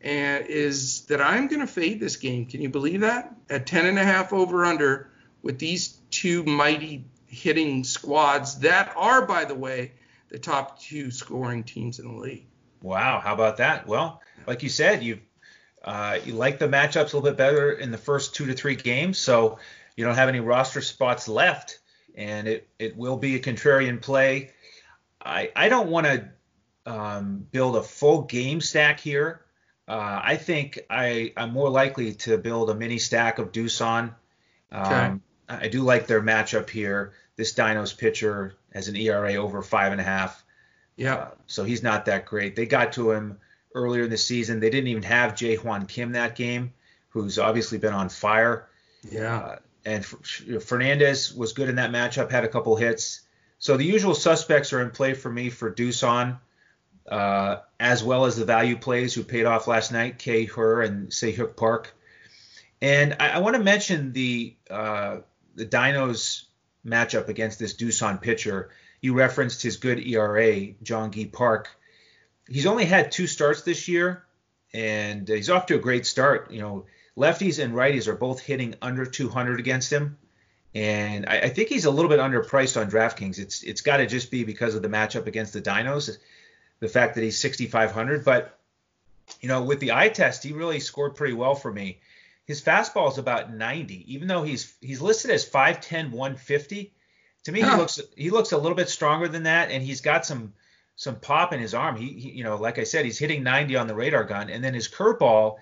and 0.05 0.47
is 0.47 1.07
that 1.07 1.23
I'm 1.23 1.49
going 1.49 1.61
to 1.61 1.67
fade 1.67 1.99
this 1.99 2.17
game. 2.17 2.45
Can 2.45 2.61
you 2.61 2.69
believe 2.69 3.01
that? 3.01 3.35
At 3.49 3.67
10 3.67 3.87
and 3.87 3.99
a 3.99 4.05
half 4.05 4.35
over 4.35 4.65
under 4.65 5.11
with 5.43 5.59
these 5.59 5.99
two 6.11 6.45
mighty 6.45 7.07
hitting 7.27 7.83
squads 7.85 8.61
that 8.61 8.93
are, 8.97 9.27
by 9.27 9.47
the 9.47 9.55
way, 9.55 9.93
the 10.29 10.39
top 10.39 10.79
two 10.79 11.11
scoring 11.11 11.65
teams 11.65 11.99
in 11.99 12.07
the 12.07 12.21
league. 12.21 12.47
Wow, 12.83 13.19
how 13.19 13.33
about 13.33 13.57
that? 13.57 13.87
Well, 13.87 14.21
like 14.47 14.63
you 14.63 14.69
said, 14.69 15.03
you 15.03 15.21
uh, 15.83 16.19
you 16.25 16.35
like 16.35 16.59
the 16.59 16.69
matchups 16.69 17.13
a 17.13 17.17
little 17.17 17.23
bit 17.23 17.37
better 17.37 17.73
in 17.73 17.91
the 17.91 17.99
first 17.99 18.35
two 18.35 18.47
to 18.47 18.55
three 18.55 18.77
games, 18.77 19.17
so 19.19 19.59
you 19.97 20.05
don't 20.05 20.15
have 20.15 20.29
any 20.29 20.41
roster 20.41 20.83
spots 20.83 21.29
left, 21.29 21.79
and 22.15 22.47
it 22.47 22.69
it 22.79 22.97
will 22.97 23.17
be 23.17 23.37
a 23.37 23.41
contrarian 23.41 24.03
play. 24.03 24.51
I 25.25 25.51
I 25.57 25.71
don't 25.71 25.89
want 25.89 26.07
to 26.07 26.29
um, 26.85 27.47
build 27.51 27.77
a 27.77 27.83
full 27.83 28.23
game 28.23 28.61
stack 28.61 29.01
here. 29.01 29.44
Uh, 29.87 30.21
I 30.23 30.37
think 30.37 30.81
I, 30.89 31.33
I'm 31.37 31.53
more 31.53 31.69
likely 31.69 32.15
to 32.15 32.39
build 32.39 32.71
a 32.71 32.75
mini 32.75 32.99
stack 32.99 33.39
of 33.39 33.53
Doosan. 33.53 34.15
Um, 34.73 34.83
okay. 34.83 35.15
I 35.49 35.69
do 35.69 35.83
like 35.83 36.07
their 36.07 36.23
matchup 36.23 36.71
here. 36.71 37.13
This 37.37 37.53
Dinos 37.53 37.97
pitcher 37.97 38.55
has 38.73 38.89
an 38.89 38.97
ERA 38.97 39.35
over 39.35 39.63
five 39.63 39.93
and 39.93 40.01
a 40.01 40.05
half. 40.05 40.43
Yeah. 40.97 41.15
Uh, 41.15 41.31
so 41.47 41.65
he's 41.65 41.83
not 41.83 42.07
that 42.07 42.27
great. 42.27 42.57
They 42.57 42.67
got 42.67 42.93
to 42.95 43.11
him 43.11 43.39
earlier 43.75 44.05
in 44.05 44.11
the 44.11 44.17
season. 44.17 44.61
They 44.61 44.71
didn't 44.71 44.89
even 44.89 45.03
have 45.03 45.35
Jae 45.35 45.59
Hwan 45.59 45.87
Kim 45.87 46.13
that 46.13 46.37
game, 46.37 46.73
who's 47.11 47.39
obviously 47.39 47.79
been 47.79 47.93
on 47.93 48.09
fire. 48.09 48.69
Yeah. 49.11 49.39
Uh, 49.39 49.57
and 49.85 50.05
Fernandez 50.05 51.35
was 51.35 51.53
good 51.53 51.69
in 51.69 51.77
that 51.77 51.91
matchup, 51.91 52.31
had 52.31 52.45
a 52.45 52.49
couple 52.49 52.75
hits. 52.77 53.21
So 53.59 53.77
the 53.77 53.85
usual 53.85 54.15
suspects 54.15 54.73
are 54.73 54.81
in 54.81 54.91
play 54.91 55.13
for 55.15 55.31
me 55.31 55.51
for 55.51 55.71
Doosan, 55.71 56.39
uh, 57.11 57.57
as 57.79 58.03
well 58.03 58.25
as 58.25 58.37
the 58.37 58.45
value 58.45 58.77
plays 58.77 59.15
who 59.15 59.23
paid 59.23 59.45
off 59.45 59.69
last 59.69 59.93
night, 59.93 60.19
K. 60.19 60.45
Her 60.45 60.83
and 60.83 61.13
Se-Hyuk 61.13 61.57
Park. 61.57 61.95
And 62.81 63.17
I, 63.21 63.31
I 63.31 63.39
want 63.39 63.57
to 63.57 63.63
mention 63.63 64.13
the 64.13 64.57
uh, 64.71 65.19
the 65.55 65.67
Dinos 65.67 66.45
matchup 66.87 67.29
against 67.29 67.59
this 67.59 67.75
Doosan 67.75 68.21
pitcher. 68.21 68.71
You 69.01 69.15
referenced 69.15 69.63
his 69.63 69.77
good 69.77 69.99
ERA, 69.99 70.73
Jong 70.83 71.11
Gi 71.11 71.27
Park. 71.27 71.69
He's 72.49 72.67
only 72.67 72.85
had 72.85 73.13
two 73.13 73.27
starts 73.27 73.63
this 73.63 73.89
year, 73.89 74.25
and 74.73 75.27
he's 75.27 75.51
off 75.51 75.67
to 75.67 75.77
a 75.77 75.79
great 75.79 76.07
start. 76.07 76.51
You 76.51 76.61
know, 76.61 76.87
lefties 77.17 77.63
and 77.63 77.75
righties 77.75 78.09
are 78.09 78.17
both 78.17 78.41
hitting 78.41 78.75
under 78.83 79.07
200 79.07 79.61
against 79.61 79.93
him, 79.93 80.19
and 80.75 81.27
I, 81.27 81.41
I 81.41 81.49
think 81.49 81.69
he's 81.69 81.85
a 81.85 81.91
little 81.91 82.09
bit 82.09 82.21
underpriced 82.21 82.81
on 82.81 82.91
DraftKings. 82.91 83.39
It's 83.39 83.63
it's 83.63 83.81
got 83.81 83.99
to 83.99 84.07
just 84.07 84.31
be 84.31 84.45
because 84.45 84.75
of 84.75 84.83
the 84.83 84.89
matchup 84.89 85.27
against 85.27 85.53
the 85.53 85.63
Dinos, 85.63 86.19
the 86.85 86.91
fact 86.91 87.15
that 87.15 87.25
he's 87.25 87.39
6,500. 87.39 88.25
But 88.25 88.59
you 89.41 89.49
know, 89.49 89.63
with 89.63 89.81
the 89.81 89.93
eye 89.93 90.11
test, 90.11 90.45
he 90.45 90.53
really 90.53 90.81
scored 90.81 91.17
pretty 91.17 91.33
well 91.33 91.55
for 91.55 91.73
me. 91.73 91.99
His 92.45 92.61
fastball 92.61 93.11
is 93.11 93.17
about 93.17 93.55
90, 93.55 94.15
even 94.15 94.29
though 94.29 94.43
he's 94.43 94.75
he's 94.81 95.01
listed 95.01 95.31
as 95.31 95.49
5'10", 95.49 96.11
150. 96.11 96.93
To 97.45 97.53
me, 97.53 97.63
he 97.63 97.71
looks 97.71 98.01
he 98.17 98.31
looks 98.31 98.53
a 98.53 98.59
little 98.59 98.77
bit 98.77 98.91
stronger 98.91 99.29
than 99.29 99.45
that, 99.45 99.71
and 99.71 99.83
he's 99.83 100.03
got 100.03 100.27
some 100.27 100.53
some 100.97 101.17
pop 101.17 101.53
in 101.53 101.61
his 101.61 101.75
arm. 101.75 101.97
He, 101.97 102.13
he, 102.13 102.31
you 102.31 102.45
know, 102.45 102.57
like 102.57 102.79
I 102.79 102.85
said, 102.85 103.05
he's 103.05 103.19
hitting 103.19 103.43
90 103.43 103.77
on 103.77 103.87
the 103.87 103.95
radar 103.95 104.25
gun, 104.25 104.51
and 104.51 104.63
then 104.63 104.75
his 104.75 104.89
curveball 104.89 105.57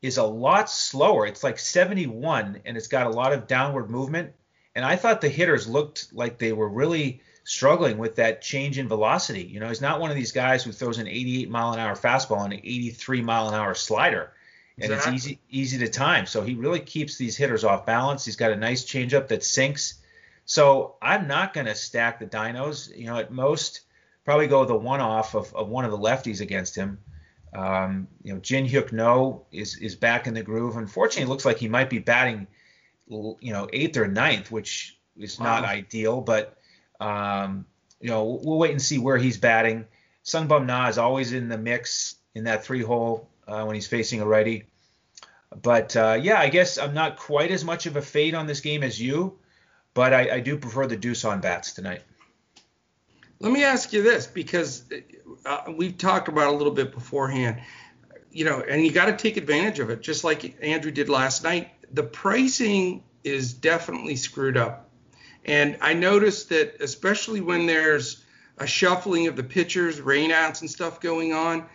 is 0.00 0.16
a 0.16 0.24
lot 0.24 0.70
slower. 0.70 1.26
It's 1.26 1.42
like 1.42 1.58
71, 1.58 2.60
and 2.64 2.76
it's 2.76 2.86
got 2.86 3.08
a 3.08 3.10
lot 3.10 3.32
of 3.32 3.48
downward 3.48 3.90
movement. 3.90 4.32
And 4.76 4.84
I 4.84 4.94
thought 4.94 5.20
the 5.20 5.28
hitters 5.28 5.66
looked 5.66 6.12
like 6.12 6.38
they 6.38 6.52
were 6.52 6.68
really 6.68 7.20
struggling 7.48 7.96
with 7.96 8.16
that 8.16 8.42
change 8.42 8.76
in 8.76 8.88
velocity. 8.88 9.42
You 9.42 9.58
know, 9.58 9.68
he's 9.68 9.80
not 9.80 10.00
one 10.00 10.10
of 10.10 10.16
these 10.16 10.32
guys 10.32 10.62
who 10.62 10.70
throws 10.70 10.98
an 10.98 11.08
88 11.08 11.48
mile 11.48 11.72
an 11.72 11.78
hour 11.78 11.94
fastball 11.94 12.44
and 12.44 12.52
an 12.52 12.60
83 12.62 13.22
mile 13.22 13.48
an 13.48 13.54
hour 13.54 13.74
slider, 13.74 14.32
and 14.76 14.92
exactly. 14.92 15.16
it's 15.16 15.26
easy 15.26 15.40
easy 15.48 15.78
to 15.78 15.88
time. 15.88 16.26
So 16.26 16.42
he 16.42 16.54
really 16.54 16.80
keeps 16.80 17.16
these 17.16 17.38
hitters 17.38 17.64
off 17.64 17.86
balance. 17.86 18.26
He's 18.26 18.36
got 18.36 18.52
a 18.52 18.56
nice 18.56 18.84
changeup 18.84 19.28
that 19.28 19.42
sinks. 19.42 19.94
So 20.44 20.96
I'm 21.00 21.26
not 21.26 21.54
going 21.54 21.66
to 21.66 21.74
stack 21.74 22.18
the 22.18 22.26
dinos. 22.26 22.94
You 22.94 23.06
know, 23.06 23.16
at 23.16 23.32
most 23.32 23.80
probably 24.26 24.46
go 24.46 24.66
the 24.66 24.76
one 24.76 25.00
off 25.00 25.34
of, 25.34 25.54
of 25.54 25.68
one 25.70 25.86
of 25.86 25.90
the 25.90 25.98
lefties 25.98 26.42
against 26.42 26.76
him. 26.76 26.98
Um, 27.54 28.08
you 28.22 28.34
know, 28.34 28.40
Jin 28.40 28.66
Hyuk 28.66 28.92
No 28.92 29.46
is 29.50 29.78
is 29.78 29.96
back 29.96 30.26
in 30.26 30.34
the 30.34 30.42
groove. 30.42 30.76
Unfortunately, 30.76 31.22
it 31.22 31.28
looks 31.30 31.46
like 31.46 31.56
he 31.56 31.68
might 31.68 31.88
be 31.88 31.98
batting, 31.98 32.46
you 33.08 33.52
know, 33.54 33.70
eighth 33.72 33.96
or 33.96 34.06
ninth, 34.06 34.50
which 34.50 34.98
is 35.16 35.38
wow. 35.38 35.46
not 35.46 35.64
ideal. 35.64 36.20
But 36.20 36.57
um, 37.00 37.66
you 38.00 38.08
know, 38.08 38.40
we'll 38.42 38.58
wait 38.58 38.72
and 38.72 38.82
see 38.82 38.98
where 38.98 39.18
he's 39.18 39.38
batting. 39.38 39.86
Sungbum 40.24 40.66
Na 40.66 40.88
is 40.88 40.98
always 40.98 41.32
in 41.32 41.48
the 41.48 41.58
mix 41.58 42.16
in 42.34 42.44
that 42.44 42.64
three 42.64 42.82
hole 42.82 43.28
uh, 43.46 43.64
when 43.64 43.74
he's 43.74 43.86
facing 43.86 44.20
a 44.20 44.26
righty. 44.26 44.64
But 45.62 45.96
uh, 45.96 46.18
yeah, 46.20 46.38
I 46.38 46.48
guess 46.48 46.78
I'm 46.78 46.94
not 46.94 47.16
quite 47.16 47.50
as 47.50 47.64
much 47.64 47.86
of 47.86 47.96
a 47.96 48.02
fade 48.02 48.34
on 48.34 48.46
this 48.46 48.60
game 48.60 48.82
as 48.82 49.00
you, 49.00 49.38
but 49.94 50.12
I, 50.12 50.36
I 50.36 50.40
do 50.40 50.58
prefer 50.58 50.86
the 50.86 50.96
Doosan 50.96 51.40
bats 51.40 51.72
tonight. 51.72 52.02
Let 53.40 53.52
me 53.52 53.64
ask 53.64 53.92
you 53.92 54.02
this 54.02 54.26
because 54.26 54.84
uh, 55.46 55.72
we've 55.74 55.96
talked 55.96 56.28
about 56.28 56.48
a 56.48 56.56
little 56.56 56.72
bit 56.72 56.92
beforehand, 56.92 57.60
you 58.30 58.44
know, 58.44 58.60
and 58.60 58.84
you 58.84 58.92
got 58.92 59.06
to 59.06 59.16
take 59.16 59.36
advantage 59.36 59.78
of 59.78 59.90
it, 59.90 60.02
just 60.02 60.24
like 60.24 60.58
Andrew 60.62 60.90
did 60.90 61.08
last 61.08 61.44
night. 61.44 61.70
The 61.92 62.02
pricing 62.02 63.04
is 63.24 63.54
definitely 63.54 64.16
screwed 64.16 64.56
up. 64.56 64.90
And 65.44 65.78
I 65.80 65.94
noticed 65.94 66.50
that, 66.50 66.80
especially 66.80 67.40
when 67.40 67.66
there's 67.66 68.24
a 68.58 68.66
shuffling 68.66 69.28
of 69.28 69.36
the 69.36 69.44
pitchers, 69.44 70.00
rainouts, 70.00 70.60
and 70.60 70.70
stuff 70.70 71.00
going 71.00 71.32
on, 71.32 71.66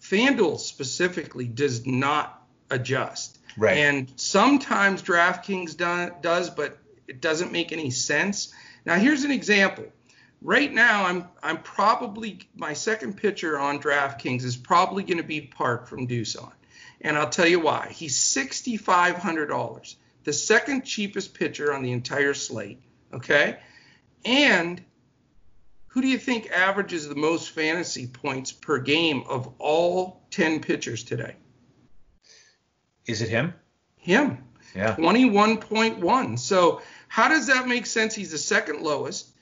FanDuel 0.00 0.58
specifically 0.58 1.46
does 1.46 1.86
not 1.86 2.42
adjust. 2.70 3.38
Right. 3.56 3.76
And 3.76 4.12
sometimes 4.16 5.02
DraftKings 5.02 5.76
do, 5.76 6.14
does, 6.20 6.50
but 6.50 6.78
it 7.06 7.20
doesn't 7.20 7.52
make 7.52 7.72
any 7.72 7.90
sense. 7.90 8.52
Now, 8.84 8.96
here's 8.96 9.24
an 9.24 9.30
example 9.30 9.84
right 10.42 10.72
now 10.72 11.04
I'm 11.04 11.28
I'm 11.42 11.58
probably 11.58 12.40
my 12.56 12.72
second 12.72 13.16
pitcher 13.16 13.58
on 13.58 13.80
DraftKings 13.80 14.44
is 14.44 14.56
probably 14.56 15.04
going 15.04 15.18
to 15.18 15.22
be 15.22 15.40
Park 15.40 15.86
from 15.86 16.06
Doosan. 16.06 16.52
And 17.00 17.16
I'll 17.16 17.30
tell 17.30 17.46
you 17.46 17.60
why. 17.60 17.88
He's 17.90 18.16
$6500. 18.16 19.96
The 20.24 20.32
second 20.32 20.84
cheapest 20.84 21.34
pitcher 21.34 21.74
on 21.74 21.82
the 21.82 21.90
entire 21.90 22.34
slate, 22.34 22.80
okay? 23.12 23.58
And 24.24 24.82
who 25.88 26.00
do 26.00 26.08
you 26.08 26.18
think 26.18 26.50
averages 26.50 27.08
the 27.08 27.14
most 27.14 27.50
fantasy 27.50 28.06
points 28.06 28.52
per 28.52 28.78
game 28.78 29.24
of 29.28 29.52
all 29.58 30.22
10 30.30 30.60
pitchers 30.60 31.04
today? 31.04 31.36
Is 33.06 33.20
it 33.20 33.28
him? 33.28 33.54
Him. 33.96 34.44
Yeah. 34.74 34.96
21.1. 34.96 36.38
So, 36.38 36.80
how 37.08 37.28
does 37.28 37.48
that 37.48 37.68
make 37.68 37.84
sense? 37.84 38.14
He's 38.14 38.30
the 38.30 38.38
second 38.38 38.80
lowest 38.80 39.32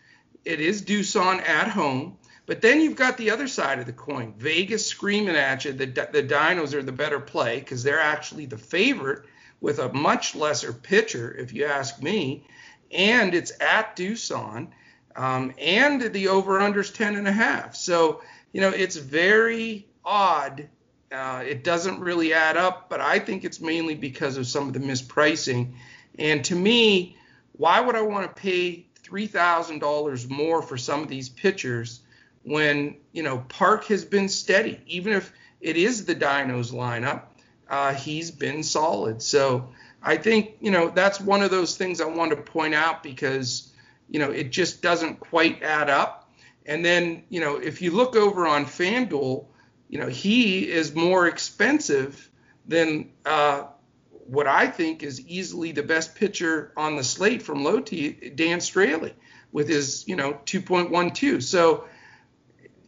it 0.45 0.61
is 0.61 0.83
Doosan 0.83 1.47
at 1.47 1.69
home. 1.69 2.17
But 2.47 2.63
then 2.63 2.81
you've 2.81 2.97
got 2.97 3.17
the 3.17 3.31
other 3.31 3.47
side 3.47 3.79
of 3.79 3.87
the 3.87 3.93
coin. 3.93 4.35
Vegas 4.37 4.85
screaming 4.85 5.37
at 5.37 5.65
you 5.65 5.73
that 5.73 6.13
the 6.13 6.23
Dinos 6.23 6.75
are 6.75 6.83
the 6.83 6.91
better 6.91 7.21
play 7.21 7.61
because 7.61 7.83
they're 7.85 8.01
actually 8.01 8.47
the 8.47 8.59
favorite 8.59 9.25
with 9.61 9.79
a 9.79 9.93
much 9.93 10.35
lesser 10.35 10.73
pitcher, 10.73 11.33
if 11.33 11.53
you 11.53 11.67
ask 11.67 12.03
me. 12.03 12.45
And 12.91 13.35
it's 13.35 13.53
at 13.61 13.97
Doosan. 13.97 14.69
Um, 15.17 15.53
and 15.59 16.01
the 16.13 16.29
over-under 16.29 16.81
is 16.81 16.91
10 16.91 17.17
and 17.17 17.27
a 17.27 17.33
half. 17.33 17.75
So, 17.77 18.23
you 18.53 18.61
know, 18.61 18.71
it's 18.71 18.97
very 18.97 19.87
odd. 20.05 20.69
Uh, 21.11 21.43
it 21.47 21.65
doesn't 21.65 22.01
really 22.01 22.33
add 22.33 22.57
up, 22.57 22.89
but 22.89 23.01
I 23.01 23.19
think 23.19 23.45
it's 23.45 23.61
mainly 23.61 23.97
because 23.97 24.37
of 24.37 24.47
some 24.47 24.69
of 24.69 24.73
the 24.73 24.79
mispricing. 24.79 25.73
And 26.19 26.45
to 26.45 26.55
me, 26.55 27.17
why 27.53 27.81
would 27.81 27.97
I 27.97 28.03
want 28.03 28.35
to 28.35 28.41
pay 28.41 28.87
$3,000 29.11 30.31
more 30.31 30.63
for 30.63 30.77
some 30.79 31.03
of 31.03 31.09
these 31.09 31.29
pitchers 31.29 32.01
when, 32.43 32.97
you 33.13 33.23
know, 33.23 33.39
Park 33.49 33.85
has 33.87 34.05
been 34.05 34.29
steady. 34.29 34.81
Even 34.87 35.13
if 35.13 35.33
it 35.61 35.77
is 35.77 36.05
the 36.05 36.15
Dinos 36.15 36.73
lineup, 36.73 37.25
uh, 37.69 37.95
he's 37.95 38.31
been 38.31 38.63
solid. 38.63 39.23
So 39.23 39.71
I 40.03 40.17
think, 40.17 40.57
you 40.61 40.71
know, 40.71 40.89
that's 40.89 41.21
one 41.21 41.43
of 41.43 41.51
those 41.51 41.77
things 41.77 42.01
I 42.01 42.07
want 42.07 42.31
to 42.31 42.37
point 42.37 42.75
out 42.75 43.03
because, 43.03 43.73
you 44.09 44.19
know, 44.19 44.31
it 44.31 44.51
just 44.51 44.83
doesn't 44.83 45.21
quite 45.21 45.63
add 45.63 45.91
up. 45.91 46.31
And 46.67 46.85
then, 46.85 47.25
you 47.29 47.41
know, 47.41 47.57
if 47.57 47.83
you 47.83 47.91
look 47.91 48.17
over 48.17 48.47
on 48.47 48.65
FanDuel, 48.65 49.47
you 49.89 49.99
know, 49.99 50.07
he 50.07 50.71
is 50.71 50.95
more 50.95 51.27
expensive 51.27 52.31
than 52.67 53.11
uh, 53.27 53.65
what 54.11 54.47
I 54.47 54.69
think 54.69 55.03
is 55.03 55.21
easily 55.27 55.73
the 55.73 55.83
best 55.83 56.15
pitcher 56.15 56.73
on 56.77 56.97
the 56.97 57.03
slate 57.03 57.43
from 57.43 57.65
Lotte, 57.65 58.37
Dan 58.37 58.61
Straily, 58.61 59.13
with 59.51 59.69
his, 59.69 60.07
you 60.07 60.15
know, 60.15 60.35
2.12. 60.47 61.43
So, 61.43 61.89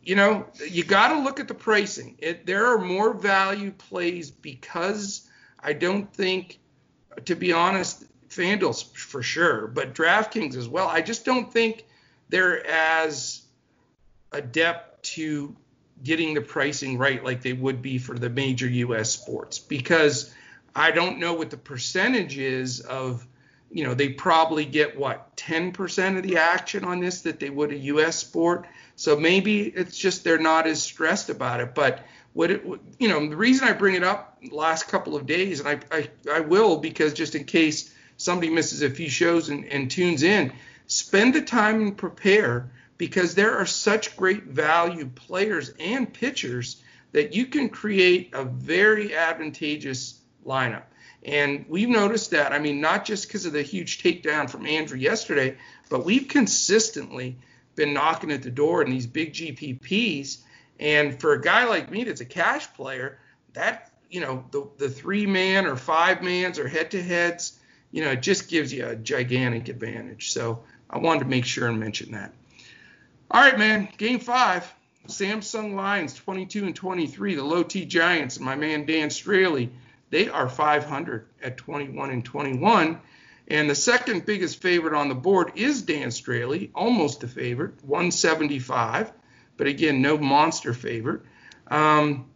you 0.03 0.14
know, 0.14 0.46
you 0.68 0.85
got 0.85 1.09
to 1.09 1.20
look 1.20 1.40
at 1.40 1.48
the 1.48 1.55
pricing. 1.55 2.16
It, 2.18 2.46
there 2.46 2.66
are 2.66 2.79
more 2.79 3.12
value 3.12 3.72
plays 3.72 4.31
because 4.31 5.29
I 5.59 5.72
don't 5.72 6.12
think, 6.12 6.61
to 7.25 7.35
be 7.35 7.53
honest, 7.53 8.05
FanDuel's 8.29 8.83
for 8.83 9.22
sure, 9.22 9.66
but 9.66 9.94
DraftKings 9.94 10.57
as 10.57 10.68
well. 10.68 10.88
I 10.88 11.03
just 11.03 11.25
don't 11.25 11.53
think 11.53 11.85
they're 12.29 12.66
as 12.66 13.42
adept 14.33 15.03
to 15.03 15.55
getting 16.03 16.35
the 16.35 16.40
pricing 16.40 16.98
right 16.98 17.22
like 17.22 17.42
they 17.42 17.53
would 17.53 17.83
be 17.83 17.98
for 17.98 18.18
the 18.18 18.31
major 18.31 18.66
U.S. 18.66 19.11
sports 19.11 19.59
because 19.59 20.35
I 20.75 20.90
don't 20.90 21.18
know 21.18 21.35
what 21.35 21.51
the 21.51 21.57
percentage 21.57 22.38
is 22.38 22.81
of, 22.81 23.27
you 23.70 23.85
know, 23.85 23.94
they 23.94 24.09
probably 24.09 24.64
get 24.64 24.98
what 24.98 25.37
10% 25.37 26.16
of 26.16 26.22
the 26.22 26.38
action 26.38 26.85
on 26.85 27.01
this 27.01 27.22
that 27.22 27.38
they 27.38 27.51
would 27.51 27.72
a 27.72 27.79
U.S. 27.79 28.16
sport. 28.16 28.66
So 28.96 29.16
maybe 29.16 29.62
it's 29.62 29.96
just 29.96 30.25
they're 30.25 30.38
not 30.38 30.66
as 30.66 30.83
stressed 30.83 31.29
about 31.31 31.61
it. 31.61 31.75
But 31.75 32.05
what 32.33 32.51
it, 32.51 32.64
you 32.99 33.09
know, 33.09 33.29
the 33.29 33.37
reason 33.37 33.68
I 33.68 33.73
bring 33.73 33.95
it 33.95 34.05
up 34.05 34.38
last 34.51 34.88
couple 34.88 35.16
of 35.16 35.27
days, 35.27 35.61
and 35.61 35.68
I, 35.68 35.97
I, 35.97 36.11
I 36.31 36.40
will 36.40 36.79
because 36.79 37.12
just 37.12 37.35
in 37.35 37.45
case 37.45 37.95
somebody 38.16 38.51
misses 38.51 38.83
a 38.83 38.90
few 38.90 39.11
shows 39.11 39.49
and, 39.49 39.64
and 39.66 39.90
tunes 39.90 40.23
in, 40.23 40.53
spend 40.87 41.35
the 41.35 41.42
time 41.42 41.83
and 41.83 41.97
prepare 41.97 42.71
because 42.99 43.35
there 43.35 43.59
are 43.59 43.66
such 43.66 44.16
great 44.16 44.45
value 44.45 45.07
players 45.07 45.73
and 45.81 46.12
pitchers 46.12 46.83
that 47.12 47.35
you 47.35 47.47
can 47.47 47.68
create 47.68 48.31
a 48.33 48.45
very 48.45 49.14
advantageous 49.14 50.21
lineup. 50.47 50.85
And 51.25 51.64
we've 51.68 51.88
noticed 51.88 52.31
that, 52.31 52.53
I 52.53 52.59
mean, 52.59 52.81
not 52.81 53.05
just 53.05 53.29
because 53.29 53.47
of 53.47 53.53
the 53.53 53.62
huge 53.62 54.03
takedown 54.03 54.51
from 54.51 54.66
Andrew 54.66 54.99
yesterday, 54.99 55.57
but 55.88 56.05
we've 56.05 56.27
consistently 56.27 57.37
been 57.77 57.92
knocking 57.92 58.33
at 58.33 58.42
the 58.42 58.51
door 58.51 58.83
in 58.83 58.90
these 58.90 59.07
big 59.07 59.33
GPPs. 59.33 60.38
And 60.83 61.21
for 61.21 61.33
a 61.33 61.40
guy 61.40 61.64
like 61.64 61.92
me 61.92 62.03
that's 62.03 62.21
a 62.23 62.27
cash 62.27 62.66
player, 62.75 63.18
that, 63.53 63.92
you 64.11 64.21
know, 64.21 64.45
the, 64.51 64.68
the 64.79 64.90
three 64.90 65.27
man 65.27 65.64
or 65.64 65.77
five 65.77 66.23
mans 66.23 66.59
or 66.59 66.66
head 66.66 66.90
to 66.90 67.01
heads, 67.01 67.61
you 67.92 68.05
know, 68.05 68.11
it 68.11 68.21
just 68.21 68.49
gives 68.49 68.73
you 68.73 68.88
a 68.88 68.97
gigantic 68.97 69.68
advantage. 69.68 70.33
So 70.33 70.64
I 70.90 70.99
wanted 70.99 71.21
to 71.21 71.27
make 71.27 71.45
sure 71.45 71.68
and 71.68 71.79
mention 71.79 72.11
that. 72.12 72.33
All 73.31 73.40
right, 73.40 73.57
man. 73.57 73.88
Game 73.97 74.18
five. 74.18 74.75
Samsung 75.07 75.75
Lions 75.75 76.14
22 76.14 76.64
and 76.64 76.75
23. 76.75 77.37
The 77.37 77.45
Lotte 77.45 77.87
Giants 77.87 78.37
and 78.37 78.45
my 78.45 78.57
man 78.57 78.85
Dan 78.85 79.09
Straily, 79.09 79.71
they 80.11 80.29
are 80.29 80.49
500 80.49 81.27
at 81.45 81.57
21 81.57 82.11
and 82.11 82.25
21. 82.25 83.01
And 83.47 83.71
the 83.71 83.75
second 83.77 84.27
biggest 84.27 84.61
favorite 84.61 84.95
on 84.95 85.09
the 85.09 85.14
board 85.14 85.53
is 85.55 85.83
Dan 85.83 86.09
Straily, 86.09 86.71
almost 86.75 87.23
a 87.23 87.29
favorite, 87.29 87.85
175, 87.85 89.12
but 89.62 89.68
again, 89.68 90.03
no 90.03 90.18
monster 90.18 90.75
favorite. 90.75 91.20
Um, 91.68 92.29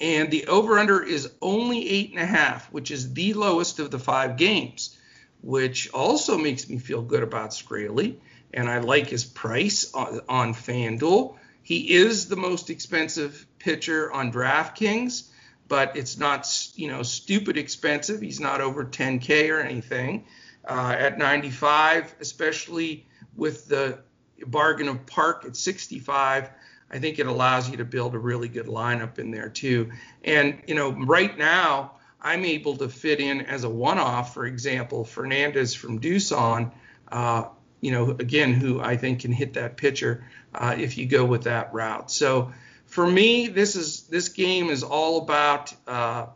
and 0.00 0.30
the 0.30 0.46
over 0.46 0.78
under 0.78 1.02
is 1.02 1.30
only 1.42 1.86
eight 1.86 2.12
and 2.12 2.18
a 2.18 2.24
half, 2.24 2.72
which 2.72 2.90
is 2.90 3.12
the 3.12 3.34
lowest 3.34 3.78
of 3.78 3.90
the 3.90 3.98
five 3.98 4.38
games, 4.38 4.96
which 5.42 5.90
also 5.90 6.38
makes 6.38 6.66
me 6.66 6.78
feel 6.78 7.02
good 7.02 7.22
about 7.22 7.50
Straily. 7.50 8.16
And 8.54 8.70
I 8.70 8.78
like 8.78 9.08
his 9.08 9.22
price 9.22 9.92
on, 9.92 10.22
on 10.26 10.54
FanDuel. 10.54 11.36
He 11.62 11.92
is 11.92 12.26
the 12.28 12.36
most 12.36 12.70
expensive 12.70 13.46
pitcher 13.58 14.10
on 14.10 14.32
DraftKings 14.32 15.24
but 15.66 15.96
it's 15.96 16.18
not 16.18 16.46
you 16.74 16.88
know 16.88 17.02
stupid 17.02 17.56
expensive. 17.56 18.20
He's 18.20 18.38
not 18.38 18.60
over 18.60 18.84
10k 18.84 19.50
or 19.50 19.60
anything. 19.60 20.26
Uh, 20.66 20.94
at 20.98 21.18
95, 21.18 22.14
especially 22.20 23.06
with 23.34 23.66
the 23.66 23.98
bargain 24.46 24.88
of 24.88 25.06
Park 25.06 25.44
at 25.44 25.56
65, 25.56 26.50
I 26.90 26.98
think 26.98 27.18
it 27.18 27.26
allows 27.26 27.68
you 27.68 27.78
to 27.78 27.84
build 27.84 28.14
a 28.14 28.18
really 28.18 28.48
good 28.48 28.66
lineup 28.66 29.18
in 29.18 29.30
there 29.30 29.48
too. 29.48 29.90
And 30.22 30.60
you 30.66 30.74
know, 30.74 30.92
right 30.92 31.36
now 31.36 31.92
I'm 32.20 32.44
able 32.44 32.76
to 32.78 32.88
fit 32.88 33.20
in 33.20 33.42
as 33.42 33.64
a 33.64 33.70
one-off, 33.70 34.34
for 34.34 34.46
example, 34.46 35.04
Fernandez 35.04 35.74
from 35.74 36.00
Doosan. 36.00 36.72
Uh, 37.10 37.44
you 37.80 37.90
know, 37.90 38.10
again, 38.12 38.54
who 38.54 38.80
I 38.80 38.96
think 38.96 39.20
can 39.20 39.32
hit 39.32 39.54
that 39.54 39.76
pitcher 39.76 40.24
uh, 40.54 40.74
if 40.78 40.96
you 40.96 41.04
go 41.04 41.24
with 41.26 41.44
that 41.44 41.74
route. 41.74 42.10
So 42.10 42.52
for 42.86 43.06
me, 43.06 43.48
this 43.48 43.76
is 43.76 44.04
this 44.04 44.30
game 44.30 44.70
is 44.70 44.82
all 44.82 45.22
about 45.22 45.74
uh, 45.86 46.26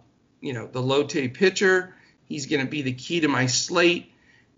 you 0.40 0.52
know 0.52 0.66
the 0.66 0.82
Lotte 0.82 1.32
pitcher. 1.32 1.94
He's 2.26 2.46
going 2.46 2.64
to 2.64 2.70
be 2.70 2.82
the 2.82 2.92
key 2.92 3.20
to 3.20 3.28
my 3.28 3.46
slate. 3.46 4.12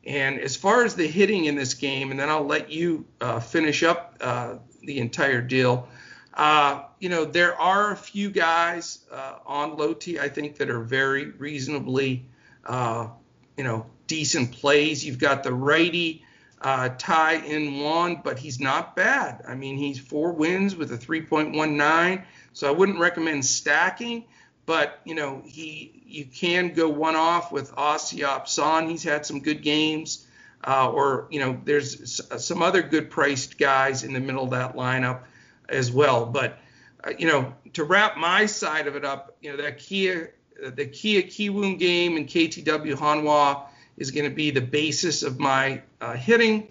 And 0.06 0.38
as 0.38 0.56
far 0.56 0.84
as 0.84 0.94
the 0.94 1.06
hitting 1.06 1.44
in 1.44 1.56
this 1.56 1.74
game, 1.74 2.10
and 2.10 2.18
then 2.18 2.28
I'll 2.28 2.46
let 2.46 2.70
you 2.70 3.04
uh, 3.20 3.40
finish 3.40 3.82
up 3.82 4.16
uh, 4.20 4.54
the 4.82 4.98
entire 4.98 5.42
deal. 5.42 5.88
Uh, 6.32 6.84
you 6.98 7.08
know, 7.08 7.24
there 7.24 7.58
are 7.60 7.92
a 7.92 7.96
few 7.96 8.30
guys 8.30 9.00
uh, 9.12 9.36
on 9.44 9.76
Lotte 9.76 10.18
I 10.20 10.28
think 10.28 10.56
that 10.56 10.70
are 10.70 10.80
very 10.80 11.30
reasonably, 11.30 12.24
uh, 12.64 13.08
you 13.56 13.64
know, 13.64 13.86
decent 14.06 14.52
plays. 14.52 15.04
You've 15.04 15.18
got 15.18 15.42
the 15.42 15.52
righty 15.52 16.24
uh, 16.62 16.90
Tae-in 16.90 17.80
Won, 17.80 18.20
but 18.22 18.38
he's 18.38 18.60
not 18.60 18.94
bad. 18.94 19.42
I 19.46 19.54
mean, 19.54 19.76
he's 19.76 19.98
four 19.98 20.32
wins 20.32 20.76
with 20.76 20.92
a 20.92 20.98
3.19, 20.98 22.24
so 22.52 22.68
I 22.68 22.70
wouldn't 22.70 22.98
recommend 22.98 23.44
stacking. 23.44 24.24
But 24.66 25.00
you 25.04 25.14
know, 25.14 25.42
he 25.44 26.02
you 26.06 26.24
can 26.24 26.74
go 26.74 26.88
one 26.88 27.16
off 27.16 27.52
with 27.52 27.72
Asiop 27.72 28.48
Son. 28.48 28.88
He's 28.88 29.02
had 29.02 29.26
some 29.26 29.40
good 29.40 29.62
games, 29.62 30.26
uh, 30.64 30.90
or 30.90 31.26
you 31.30 31.40
know, 31.40 31.60
there's 31.64 32.20
some 32.44 32.62
other 32.62 32.82
good 32.82 33.10
priced 33.10 33.58
guys 33.58 34.04
in 34.04 34.12
the 34.12 34.20
middle 34.20 34.44
of 34.44 34.50
that 34.50 34.76
lineup 34.76 35.22
as 35.68 35.90
well. 35.90 36.26
But 36.26 36.58
uh, 37.02 37.12
you 37.18 37.26
know, 37.26 37.54
to 37.74 37.84
wrap 37.84 38.16
my 38.16 38.46
side 38.46 38.86
of 38.86 38.96
it 38.96 39.04
up, 39.04 39.36
you 39.40 39.50
know, 39.50 39.62
that 39.62 39.78
Kia, 39.78 40.34
the 40.62 40.86
Kia 40.86 41.22
Kiwoom 41.22 41.78
game 41.78 42.16
and 42.16 42.26
KTW 42.26 42.94
Hanwha 42.94 43.66
is 43.96 44.10
going 44.10 44.28
to 44.28 44.34
be 44.34 44.50
the 44.50 44.60
basis 44.60 45.22
of 45.22 45.38
my 45.38 45.82
uh, 46.00 46.14
hitting. 46.14 46.68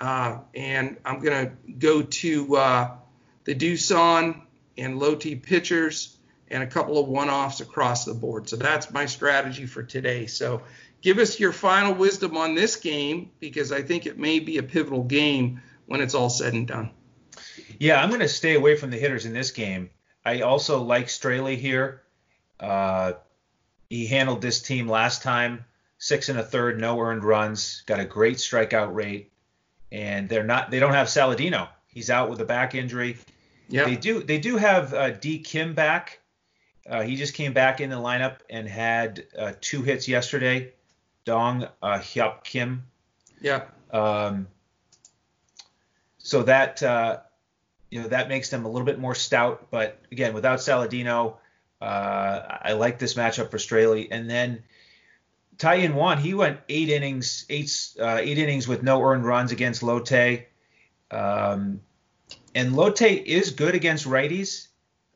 Uh, 0.00 0.38
and 0.54 0.96
I'm 1.04 1.20
going 1.20 1.46
to 1.46 1.72
go 1.72 2.02
to 2.02 2.56
uh, 2.56 2.90
the 3.44 3.54
Doosan 3.54 4.42
and 4.76 4.98
Lotte 4.98 5.42
pitchers 5.42 6.16
and 6.52 6.62
a 6.62 6.66
couple 6.66 6.98
of 6.98 7.08
one 7.08 7.30
offs 7.30 7.60
across 7.60 8.04
the 8.04 8.14
board. 8.14 8.48
So 8.48 8.56
that's 8.56 8.90
my 8.92 9.06
strategy 9.06 9.66
for 9.66 9.82
today. 9.82 10.26
So 10.26 10.62
give 11.00 11.18
us 11.18 11.40
your 11.40 11.52
final 11.52 11.94
wisdom 11.94 12.36
on 12.36 12.54
this 12.54 12.76
game 12.76 13.30
because 13.40 13.72
I 13.72 13.82
think 13.82 14.06
it 14.06 14.18
may 14.18 14.38
be 14.38 14.58
a 14.58 14.62
pivotal 14.62 15.02
game 15.02 15.62
when 15.86 16.00
it's 16.00 16.14
all 16.14 16.30
said 16.30 16.52
and 16.52 16.66
done. 16.66 16.90
Yeah, 17.78 18.00
I'm 18.00 18.10
going 18.10 18.20
to 18.20 18.28
stay 18.28 18.54
away 18.54 18.76
from 18.76 18.90
the 18.90 18.98
hitters 18.98 19.26
in 19.26 19.32
this 19.32 19.50
game. 19.50 19.90
I 20.24 20.42
also 20.42 20.82
like 20.82 21.06
Straily 21.06 21.56
here. 21.56 22.02
Uh, 22.60 23.14
he 23.90 24.06
handled 24.06 24.40
this 24.40 24.62
team 24.62 24.88
last 24.88 25.22
time 25.22 25.64
six 26.02 26.28
and 26.28 26.38
a 26.38 26.42
third, 26.42 26.80
no 26.80 26.98
earned 26.98 27.22
runs, 27.22 27.82
got 27.86 28.00
a 28.00 28.04
great 28.04 28.36
strikeout 28.36 28.92
rate, 28.92 29.30
and 29.92 30.28
they're 30.28 30.42
not 30.42 30.70
they 30.70 30.80
don't 30.80 30.94
have 30.94 31.06
Saladino. 31.06 31.68
He's 31.86 32.10
out 32.10 32.28
with 32.28 32.40
a 32.40 32.44
back 32.44 32.74
injury. 32.74 33.18
Yeah. 33.68 33.84
They 33.84 33.96
do 33.96 34.22
they 34.22 34.38
do 34.38 34.56
have 34.56 34.92
uh, 34.92 35.10
D 35.10 35.38
Kim 35.38 35.74
back. 35.74 36.18
Uh, 36.88 37.02
he 37.02 37.16
just 37.16 37.34
came 37.34 37.52
back 37.52 37.80
in 37.80 37.90
the 37.90 37.96
lineup 37.96 38.38
and 38.50 38.68
had 38.68 39.24
uh, 39.38 39.52
two 39.60 39.82
hits 39.82 40.08
yesterday. 40.08 40.72
Dong 41.24 41.68
uh, 41.82 41.98
Hyup 41.98 42.42
Kim. 42.44 42.84
Yeah. 43.40 43.64
Um, 43.92 44.48
so 46.18 46.42
that 46.44 46.82
uh, 46.82 47.20
you 47.90 48.00
know 48.00 48.08
that 48.08 48.28
makes 48.28 48.48
them 48.48 48.64
a 48.64 48.68
little 48.68 48.86
bit 48.86 48.98
more 48.98 49.14
stout, 49.14 49.68
but 49.70 49.98
again, 50.10 50.34
without 50.34 50.58
Saladino, 50.60 51.36
uh, 51.80 52.58
I 52.62 52.72
like 52.72 52.98
this 52.98 53.14
matchup 53.14 53.50
for 53.50 53.58
Straily. 53.58 54.08
And 54.10 54.30
then 54.30 54.62
Taijuan 55.58 55.94
Wallen, 55.94 56.18
he 56.18 56.32
went 56.32 56.60
eight 56.68 56.88
innings, 56.88 57.44
eight 57.50 57.70
uh, 58.00 58.18
eight 58.20 58.38
innings 58.38 58.66
with 58.66 58.82
no 58.82 59.02
earned 59.02 59.24
runs 59.24 59.52
against 59.52 59.82
Lotte. 59.82 60.46
Um, 61.10 61.80
and 62.54 62.74
Lotte 62.74 63.02
is 63.02 63.50
good 63.50 63.74
against 63.74 64.06
righties, 64.06 64.68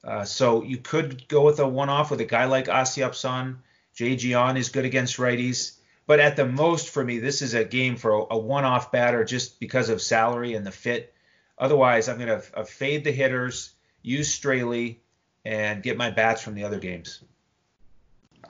uh, 0.07 0.25
so 0.25 0.63
you 0.63 0.79
could 0.79 1.27
go 1.27 1.43
with 1.43 1.59
a 1.59 1.67
one-off 1.67 2.13
with 2.13 2.21
a 2.21 2.25
guy 2.25 2.45
like 2.45 2.67
Asiop 2.67 3.13
Son. 3.15 3.59
Jay 3.95 4.15
Gian 4.15 4.57
is 4.57 4.69
good 4.69 4.85
against 4.85 5.17
righties, 5.17 5.73
but 6.07 6.21
at 6.21 6.37
the 6.37 6.47
most 6.47 6.91
for 6.91 7.03
me, 7.03 7.19
this 7.19 7.43
is 7.43 7.55
a 7.55 7.65
game 7.65 7.97
for 7.97 8.29
a, 8.31 8.39
one-off 8.39 8.93
batter 8.93 9.25
just 9.25 9.59
because 9.59 9.89
of 9.89 10.01
salary 10.01 10.55
and 10.55 10.65
the 10.65 10.71
fit. 10.71 11.13
Otherwise, 11.59 12.09
I'm 12.09 12.19
going 12.19 12.29
to 12.29 12.41
uh, 12.55 12.63
fade 12.65 13.03
the 13.03 13.11
hitters, 13.11 13.73
use 14.03 14.39
Straily, 14.39 14.99
and 15.45 15.83
get 15.83 15.97
my 15.97 16.11
bats 16.11 16.41
from 16.43 16.55
the 16.55 16.63
other 16.65 16.79
games. 16.79 17.25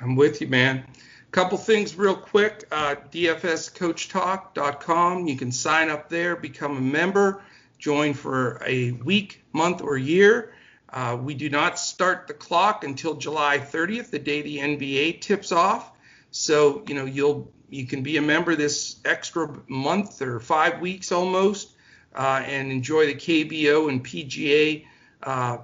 I'm 0.00 0.16
with 0.16 0.42
you, 0.42 0.48
man. 0.48 0.84
Couple 1.30 1.56
things 1.58 1.94
real 1.96 2.16
quick. 2.16 2.66
Uh, 2.70 2.96
DFSCoachTalk.com. 3.12 5.26
You 5.26 5.36
can 5.36 5.52
sign 5.52 5.90
up 5.90 6.08
there, 6.08 6.36
become 6.36 6.76
a 6.76 6.80
member, 6.80 7.42
join 7.78 8.14
for 8.14 8.62
a 8.64 8.92
week, 8.92 9.42
month, 9.52 9.82
or 9.82 9.98
year. 9.98 10.52
Uh, 10.96 11.14
we 11.14 11.34
do 11.34 11.50
not 11.50 11.78
start 11.78 12.26
the 12.26 12.32
clock 12.32 12.82
until 12.82 13.12
July 13.12 13.58
30th, 13.58 14.08
the 14.08 14.18
day 14.18 14.40
the 14.40 14.56
NBA 14.56 15.20
tips 15.20 15.52
off. 15.52 15.92
So 16.30 16.84
you 16.88 16.94
know 16.94 17.04
you'll 17.04 17.52
you 17.68 17.86
can 17.86 18.02
be 18.02 18.16
a 18.16 18.22
member 18.22 18.56
this 18.56 18.96
extra 19.04 19.60
month 19.68 20.22
or 20.22 20.40
five 20.40 20.80
weeks 20.80 21.12
almost, 21.12 21.74
uh, 22.14 22.42
and 22.46 22.72
enjoy 22.72 23.04
the 23.08 23.14
KBO 23.14 23.90
and 23.90 24.02
PGA 24.02 24.86
uh, 25.22 25.58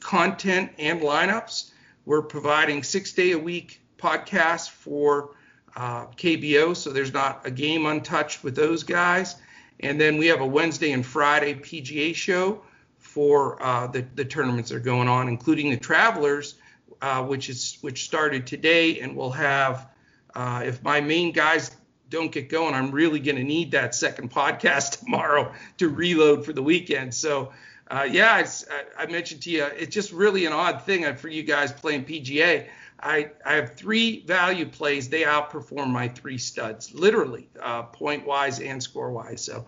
content 0.00 0.72
and 0.78 1.02
lineups. 1.02 1.72
We're 2.06 2.22
providing 2.22 2.82
six 2.82 3.12
day 3.12 3.32
a 3.32 3.38
week 3.38 3.82
podcasts 3.98 4.70
for 4.70 5.34
uh, 5.76 6.06
KBO, 6.06 6.74
so 6.74 6.88
there's 6.90 7.12
not 7.12 7.46
a 7.46 7.50
game 7.50 7.84
untouched 7.84 8.42
with 8.42 8.56
those 8.56 8.84
guys. 8.84 9.36
And 9.80 10.00
then 10.00 10.16
we 10.16 10.28
have 10.28 10.40
a 10.40 10.46
Wednesday 10.46 10.92
and 10.92 11.04
Friday 11.04 11.52
PGA 11.52 12.14
show 12.14 12.62
for 13.10 13.60
uh, 13.60 13.88
the, 13.88 14.06
the 14.14 14.24
tournaments 14.24 14.70
that 14.70 14.76
are 14.76 14.80
going 14.80 15.08
on, 15.08 15.26
including 15.26 15.68
the 15.70 15.76
Travelers, 15.76 16.54
uh, 17.02 17.24
which 17.24 17.48
is 17.48 17.78
which 17.80 18.04
started 18.04 18.46
today, 18.46 19.00
and 19.00 19.16
we'll 19.16 19.32
have 19.32 19.88
uh, 20.36 20.62
if 20.64 20.80
my 20.84 21.00
main 21.00 21.32
guys 21.32 21.72
don't 22.08 22.30
get 22.30 22.48
going, 22.48 22.72
I'm 22.72 22.92
really 22.92 23.18
going 23.18 23.36
to 23.36 23.42
need 23.42 23.72
that 23.72 23.96
second 23.96 24.30
podcast 24.30 25.00
tomorrow 25.04 25.52
to 25.78 25.88
reload 25.88 26.44
for 26.44 26.52
the 26.52 26.62
weekend. 26.62 27.14
So. 27.14 27.52
Uh, 27.92 28.06
yeah, 28.08 28.34
I, 28.34 29.02
I 29.02 29.06
mentioned 29.06 29.42
to 29.42 29.50
you, 29.50 29.64
it's 29.64 29.92
just 29.92 30.12
really 30.12 30.46
an 30.46 30.52
odd 30.52 30.82
thing 30.82 31.12
for 31.16 31.26
you 31.26 31.42
guys 31.42 31.72
playing 31.72 32.04
PGA. 32.04 32.68
I, 33.02 33.32
I 33.44 33.54
have 33.54 33.74
three 33.74 34.24
value 34.24 34.66
plays. 34.66 35.08
They 35.08 35.22
outperform 35.22 35.88
my 35.88 36.06
three 36.06 36.38
studs, 36.38 36.94
literally, 36.94 37.48
uh, 37.60 37.82
point 37.82 38.24
wise 38.24 38.60
and 38.60 38.80
score 38.80 39.10
wise. 39.10 39.42
So 39.42 39.66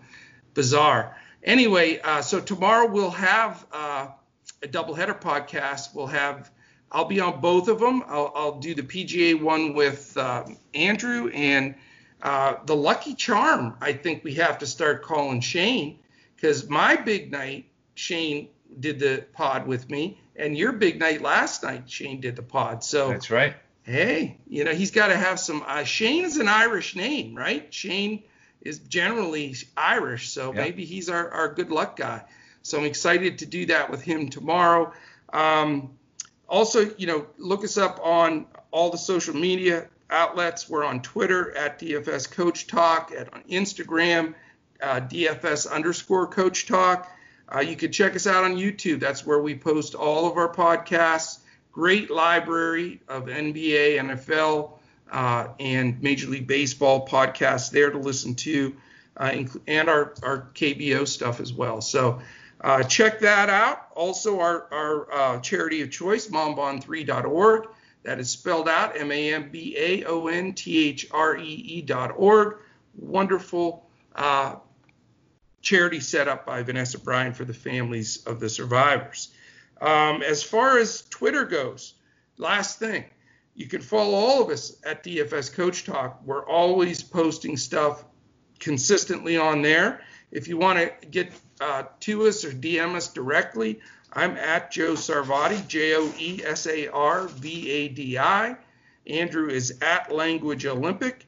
bizarre. 0.53 1.17
Anyway, 1.43 1.99
uh, 1.99 2.21
so 2.21 2.39
tomorrow 2.39 2.87
we'll 2.89 3.11
have 3.11 3.65
uh, 3.71 4.07
a 4.61 4.67
doubleheader 4.67 5.19
podcast. 5.19 5.93
We'll 5.93 6.07
have, 6.07 6.49
I'll 6.91 7.05
be 7.05 7.19
on 7.19 7.41
both 7.41 7.67
of 7.67 7.79
them. 7.79 8.03
I'll, 8.07 8.31
I'll 8.35 8.59
do 8.59 8.73
the 8.75 8.83
PGA 8.83 9.41
one 9.41 9.73
with 9.73 10.15
uh, 10.17 10.45
Andrew 10.73 11.29
and 11.29 11.75
uh, 12.21 12.55
the 12.65 12.75
lucky 12.75 13.13
charm. 13.13 13.75
I 13.81 13.93
think 13.93 14.23
we 14.23 14.35
have 14.35 14.59
to 14.59 14.65
start 14.65 15.03
calling 15.03 15.41
Shane 15.41 15.99
because 16.35 16.69
my 16.69 16.95
big 16.95 17.31
night, 17.31 17.65
Shane 17.95 18.49
did 18.79 18.99
the 18.99 19.25
pod 19.33 19.67
with 19.67 19.89
me 19.89 20.19
and 20.35 20.57
your 20.57 20.71
big 20.71 20.99
night 20.99 21.21
last 21.21 21.63
night, 21.63 21.89
Shane 21.89 22.21
did 22.21 22.35
the 22.35 22.43
pod. 22.43 22.83
So 22.83 23.09
that's 23.09 23.29
right. 23.29 23.55
Hey, 23.83 24.37
you 24.47 24.63
know 24.63 24.71
he's 24.71 24.91
got 24.91 25.07
to 25.07 25.17
have 25.17 25.39
some. 25.39 25.63
Uh, 25.67 25.83
Shane 25.83 26.23
is 26.25 26.37
an 26.37 26.47
Irish 26.47 26.95
name, 26.95 27.35
right? 27.35 27.71
Shane 27.73 28.23
is 28.63 28.79
generally 28.79 29.55
Irish, 29.75 30.29
so 30.29 30.53
maybe 30.53 30.85
he's 30.85 31.09
our, 31.09 31.29
our 31.29 31.53
good 31.53 31.69
luck 31.69 31.97
guy. 31.97 32.23
So 32.61 32.79
I'm 32.79 32.85
excited 32.85 33.39
to 33.39 33.45
do 33.45 33.65
that 33.67 33.91
with 33.91 34.01
him 34.01 34.29
tomorrow. 34.29 34.93
Um, 35.31 35.97
also, 36.47 36.91
you 36.97 37.07
know, 37.07 37.27
look 37.37 37.63
us 37.63 37.77
up 37.77 37.99
on 38.01 38.45
all 38.71 38.89
the 38.89 38.97
social 38.97 39.35
media 39.35 39.87
outlets. 40.09 40.69
We're 40.69 40.85
on 40.85 41.01
Twitter 41.01 41.55
at 41.57 41.79
DFS 41.79 42.31
Coach 42.31 42.67
Talk, 42.67 43.11
at 43.17 43.33
on 43.33 43.43
Instagram, 43.43 44.33
uh, 44.81 45.01
DFS 45.01 45.69
underscore 45.69 46.27
Coach 46.27 46.67
Talk. 46.67 47.11
Uh, 47.53 47.59
you 47.59 47.75
can 47.75 47.91
check 47.91 48.15
us 48.15 48.27
out 48.27 48.43
on 48.43 48.55
YouTube. 48.55 48.99
That's 48.99 49.25
where 49.25 49.41
we 49.41 49.55
post 49.55 49.95
all 49.95 50.29
of 50.29 50.37
our 50.37 50.51
podcasts. 50.51 51.39
Great 51.71 52.09
library 52.09 53.01
of 53.07 53.25
NBA, 53.25 53.97
NFL, 53.97 54.77
uh, 55.13 55.49
and 55.59 56.01
Major 56.01 56.27
League 56.27 56.47
Baseball 56.47 57.07
podcasts 57.07 57.69
there 57.69 57.91
to 57.91 57.99
listen 57.99 58.33
to, 58.35 58.75
uh, 59.15 59.43
and 59.67 59.87
our, 59.87 60.15
our 60.23 60.49
KBO 60.55 61.07
stuff 61.07 61.39
as 61.39 61.53
well. 61.53 61.81
So 61.81 62.19
uh, 62.59 62.81
check 62.83 63.19
that 63.19 63.49
out. 63.49 63.89
Also, 63.95 64.39
our, 64.39 64.67
our 64.73 65.13
uh, 65.13 65.39
charity 65.39 65.81
of 65.81 65.91
choice, 65.91 66.27
mambaon3.org. 66.27 67.67
That 68.01 68.19
is 68.19 68.29
spelled 68.29 68.67
out 68.67 68.97
M 68.99 69.11
A 69.11 69.33
M 69.33 69.49
B 69.49 69.75
A 69.77 70.03
O 70.05 70.27
N 70.27 70.53
T 70.53 70.89
H 70.89 71.07
R 71.11 71.37
E 71.37 71.45
E 71.45 71.81
dot 71.81 72.11
org. 72.17 72.57
Wonderful 72.97 73.87
uh, 74.15 74.55
charity 75.61 76.01
set 76.01 76.27
up 76.27 76.45
by 76.45 76.63
Vanessa 76.63 76.99
Bryant 76.99 77.37
for 77.37 77.45
the 77.45 77.53
families 77.53 78.25
of 78.25 78.41
the 78.41 78.49
survivors. 78.49 79.31
Um, 79.79 80.21
as 80.21 80.43
far 80.43 80.79
as 80.79 81.03
Twitter 81.03 81.45
goes, 81.45 81.93
last 82.37 82.77
thing, 82.79 83.05
you 83.55 83.67
can 83.67 83.81
follow 83.81 84.15
all 84.15 84.41
of 84.43 84.49
us 84.49 84.75
at 84.83 85.03
DFS 85.03 85.53
Coach 85.53 85.85
Talk. 85.85 86.21
We're 86.25 86.45
always 86.45 87.03
posting 87.03 87.57
stuff 87.57 88.03
consistently 88.59 89.37
on 89.37 89.61
there. 89.61 90.01
If 90.31 90.47
you 90.47 90.57
want 90.57 90.79
to 90.79 91.07
get 91.07 91.31
uh, 91.61 91.83
to 92.01 92.27
us 92.27 92.43
or 92.43 92.51
DM 92.51 92.95
us 92.95 93.13
directly, 93.13 93.79
I'm 94.11 94.37
at 94.37 94.71
Joe 94.71 94.93
Sarvadi, 94.93 95.67
J 95.67 95.95
O 95.95 96.11
E 96.17 96.41
S 96.43 96.65
A 96.67 96.87
R 96.87 97.27
V 97.27 97.69
A 97.69 97.87
D 97.89 98.17
I. 98.17 98.57
Andrew 99.07 99.49
is 99.49 99.79
at 99.81 100.11
Language 100.11 100.65
Olympic. 100.65 101.25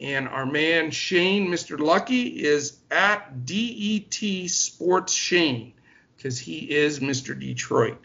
And 0.00 0.28
our 0.28 0.44
man 0.44 0.90
Shane, 0.90 1.48
Mr. 1.48 1.78
Lucky, 1.78 2.44
is 2.44 2.78
at 2.90 3.46
DET 3.46 4.50
Sports 4.50 5.12
Shane 5.12 5.72
because 6.16 6.38
he 6.38 6.70
is 6.70 6.98
Mr. 7.00 7.38
Detroit. 7.38 7.98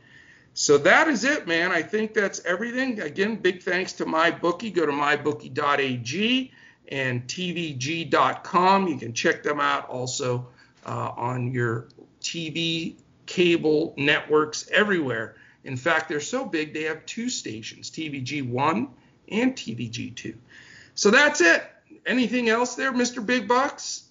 So 0.53 0.77
that 0.79 1.07
is 1.07 1.23
it, 1.23 1.47
man. 1.47 1.71
I 1.71 1.81
think 1.81 2.13
that's 2.13 2.43
everything. 2.43 2.99
Again, 2.99 3.35
big 3.37 3.61
thanks 3.61 3.93
to 3.93 4.05
MyBookie. 4.05 4.73
Go 4.73 4.85
to 4.85 4.91
mybookie.ag 4.91 6.51
and 6.89 7.27
tvg.com. 7.27 8.87
You 8.87 8.97
can 8.97 9.13
check 9.13 9.43
them 9.43 9.59
out 9.59 9.87
also 9.89 10.47
uh, 10.85 11.11
on 11.15 11.51
your 11.51 11.87
TV 12.21 12.95
cable 13.25 13.93
networks 13.97 14.67
everywhere. 14.71 15.35
In 15.63 15.77
fact, 15.77 16.09
they're 16.09 16.19
so 16.19 16.45
big 16.45 16.73
they 16.73 16.83
have 16.83 17.05
two 17.05 17.29
stations, 17.29 17.91
TVG1 17.91 18.89
and 19.29 19.55
TVG2. 19.55 20.35
So 20.95 21.11
that's 21.11 21.41
it. 21.41 21.63
Anything 22.05 22.49
else 22.49 22.75
there, 22.75 22.91
Mr. 22.91 23.23
Big 23.23 23.47
Bucks? 23.47 24.03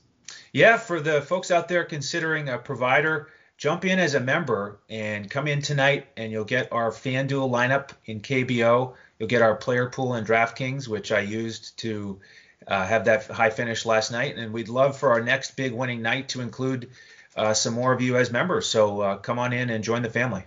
Yeah, 0.53 0.77
for 0.77 1.01
the 1.01 1.21
folks 1.21 1.51
out 1.51 1.69
there 1.69 1.85
considering 1.85 2.49
a 2.49 2.59
provider, 2.59 3.29
jump 3.59 3.85
in 3.85 3.99
as 3.99 4.15
a 4.15 4.21
member 4.21 4.79
and 4.89 5.29
come 5.29 5.49
in 5.49 5.61
tonight 5.61 6.07
and 6.17 6.31
you'll 6.31 6.45
get 6.45 6.73
our 6.73 6.91
FanDuel 6.91 7.51
lineup 7.51 7.91
in 8.07 8.21
KBO. 8.21 8.95
You'll 9.19 9.29
get 9.29 9.43
our 9.43 9.57
player 9.57 9.91
pool 9.91 10.15
in 10.15 10.25
DraftKings, 10.25 10.87
which 10.87 11.11
I 11.11 11.21
used 11.21 11.77
to 11.79 12.21
uh, 12.69 12.87
have 12.87 13.07
that 13.07 13.27
high 13.27 13.51
finish 13.51 13.85
last 13.85 14.13
night. 14.13 14.37
And 14.39 14.53
we'd 14.53 14.69
love 14.69 14.97
for 14.97 15.11
our 15.11 15.21
next 15.21 15.57
big 15.57 15.73
winning 15.73 16.03
night 16.03 16.29
to 16.31 16.41
include 16.41 16.91
uh, 17.37 17.53
some 17.53 17.75
more 17.75 17.93
of 17.93 18.01
you 18.01 18.17
as 18.17 18.31
members. 18.31 18.69
So 18.69 19.01
uh, 19.01 19.17
come 19.17 19.41
on 19.41 19.53
in 19.53 19.71
and 19.71 19.83
join 19.83 20.03
the 20.03 20.11
family. 20.11 20.45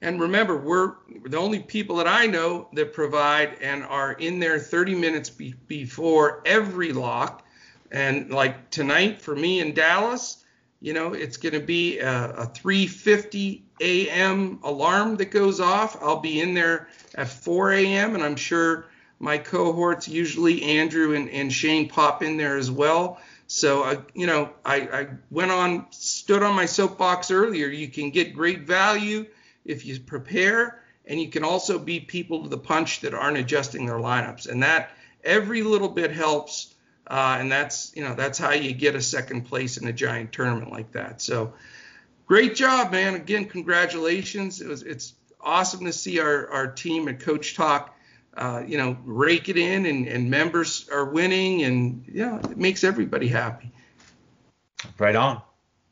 And 0.00 0.20
remember, 0.20 0.56
we're 0.56 0.94
the 1.24 1.38
only 1.38 1.60
people 1.60 1.96
that 1.96 2.08
I 2.08 2.26
know 2.26 2.68
that 2.72 2.92
provide 2.92 3.58
and 3.60 3.84
are 3.84 4.12
in 4.12 4.40
there 4.40 4.58
30 4.58 4.96
minutes 4.96 5.30
be- 5.30 5.54
before 5.68 6.42
every 6.44 6.92
lock. 6.92 7.44
And 7.92 8.30
like 8.30 8.70
tonight 8.70 9.20
for 9.20 9.34
me 9.34 9.60
in 9.60 9.72
Dallas, 9.72 10.44
you 10.80 10.92
know, 10.92 11.12
it's 11.12 11.36
going 11.36 11.54
to 11.54 11.60
be 11.60 11.98
a, 11.98 12.30
a 12.30 12.46
3:50 12.46 13.62
a.m. 13.80 14.60
alarm 14.62 15.16
that 15.16 15.30
goes 15.30 15.60
off. 15.60 16.00
I'll 16.02 16.20
be 16.20 16.40
in 16.40 16.54
there 16.54 16.88
at 17.14 17.28
4 17.28 17.72
a.m. 17.72 18.14
and 18.14 18.22
I'm 18.22 18.36
sure 18.36 18.86
my 19.18 19.38
cohorts, 19.38 20.08
usually 20.08 20.62
Andrew 20.62 21.14
and, 21.14 21.28
and 21.30 21.52
Shane, 21.52 21.88
pop 21.88 22.22
in 22.22 22.36
there 22.36 22.56
as 22.56 22.70
well. 22.70 23.20
So, 23.48 23.82
uh, 23.82 24.02
you 24.14 24.26
know, 24.26 24.50
I, 24.64 24.76
I 24.76 25.08
went 25.30 25.50
on, 25.50 25.86
stood 25.90 26.42
on 26.42 26.54
my 26.54 26.66
soapbox 26.66 27.30
earlier. 27.30 27.66
You 27.66 27.88
can 27.88 28.10
get 28.10 28.34
great 28.34 28.62
value 28.62 29.26
if 29.64 29.86
you 29.86 29.98
prepare, 29.98 30.82
and 31.06 31.20
you 31.20 31.30
can 31.30 31.44
also 31.44 31.78
beat 31.78 32.08
people 32.08 32.42
to 32.42 32.48
the 32.48 32.58
punch 32.58 33.00
that 33.00 33.14
aren't 33.14 33.38
adjusting 33.38 33.86
their 33.86 33.96
lineups. 33.96 34.48
And 34.48 34.62
that 34.62 34.90
every 35.24 35.62
little 35.62 35.88
bit 35.88 36.10
helps. 36.12 36.74
Uh, 37.08 37.38
and 37.40 37.50
that's, 37.50 37.92
you 37.96 38.04
know, 38.04 38.14
that's 38.14 38.38
how 38.38 38.52
you 38.52 38.72
get 38.72 38.94
a 38.94 39.00
second 39.00 39.42
place 39.42 39.78
in 39.78 39.88
a 39.88 39.92
giant 39.92 40.32
tournament 40.32 40.70
like 40.70 40.92
that. 40.92 41.22
So, 41.22 41.54
great 42.26 42.54
job, 42.54 42.92
man. 42.92 43.14
Again, 43.14 43.46
congratulations. 43.46 44.60
It 44.60 44.68
was, 44.68 44.82
it's 44.82 45.14
awesome 45.40 45.86
to 45.86 45.92
see 45.92 46.20
our, 46.20 46.48
our 46.50 46.66
team 46.66 47.08
at 47.08 47.20
Coach 47.20 47.54
Talk 47.54 47.94
uh, 48.38 48.62
you 48.66 48.78
know, 48.78 48.96
rake 49.04 49.48
it 49.48 49.56
in 49.56 49.84
and, 49.84 50.06
and 50.06 50.30
members 50.30 50.88
are 50.90 51.06
winning 51.06 51.64
and 51.64 52.04
yeah, 52.06 52.38
it 52.38 52.56
makes 52.56 52.84
everybody 52.84 53.26
happy. 53.26 53.72
Right 54.96 55.16
on. 55.16 55.42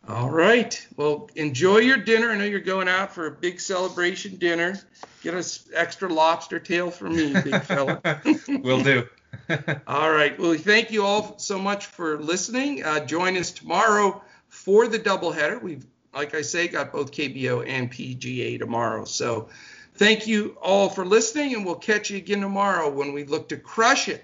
All 0.08 0.30
right. 0.30 0.86
Well, 0.96 1.28
enjoy 1.34 1.78
your 1.78 1.96
dinner. 1.96 2.30
I 2.30 2.36
know 2.36 2.44
you're 2.44 2.60
going 2.60 2.86
out 2.86 3.12
for 3.12 3.26
a 3.26 3.32
big 3.32 3.58
celebration 3.58 4.36
dinner. 4.36 4.78
Get 5.22 5.34
us 5.34 5.68
extra 5.74 6.08
lobster 6.08 6.60
tail 6.60 6.92
for 6.92 7.10
me, 7.10 7.32
big 7.32 7.62
fella. 7.62 8.00
Will 8.48 8.84
do. 8.84 9.08
all 9.86 10.10
right. 10.10 10.38
Well, 10.38 10.54
thank 10.54 10.90
you 10.90 11.04
all 11.04 11.38
so 11.38 11.58
much 11.58 11.86
for 11.86 12.18
listening. 12.18 12.84
Uh, 12.84 13.04
join 13.04 13.36
us 13.36 13.50
tomorrow 13.50 14.22
for 14.48 14.88
the 14.88 14.98
doubleheader. 14.98 15.60
We've, 15.62 15.86
like 16.14 16.34
I 16.34 16.42
say, 16.42 16.68
got 16.68 16.92
both 16.92 17.12
KBO 17.12 17.66
and 17.66 17.90
PGA 17.90 18.58
tomorrow. 18.58 19.04
So 19.04 19.48
Thank 19.96 20.26
you 20.26 20.58
all 20.60 20.90
for 20.90 21.06
listening, 21.06 21.54
and 21.54 21.64
we'll 21.64 21.76
catch 21.76 22.10
you 22.10 22.18
again 22.18 22.42
tomorrow 22.42 22.90
when 22.90 23.14
we 23.14 23.24
look 23.24 23.48
to 23.48 23.56
crush 23.56 24.10
it 24.10 24.22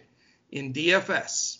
in 0.51 0.75
DFS. 0.75 1.57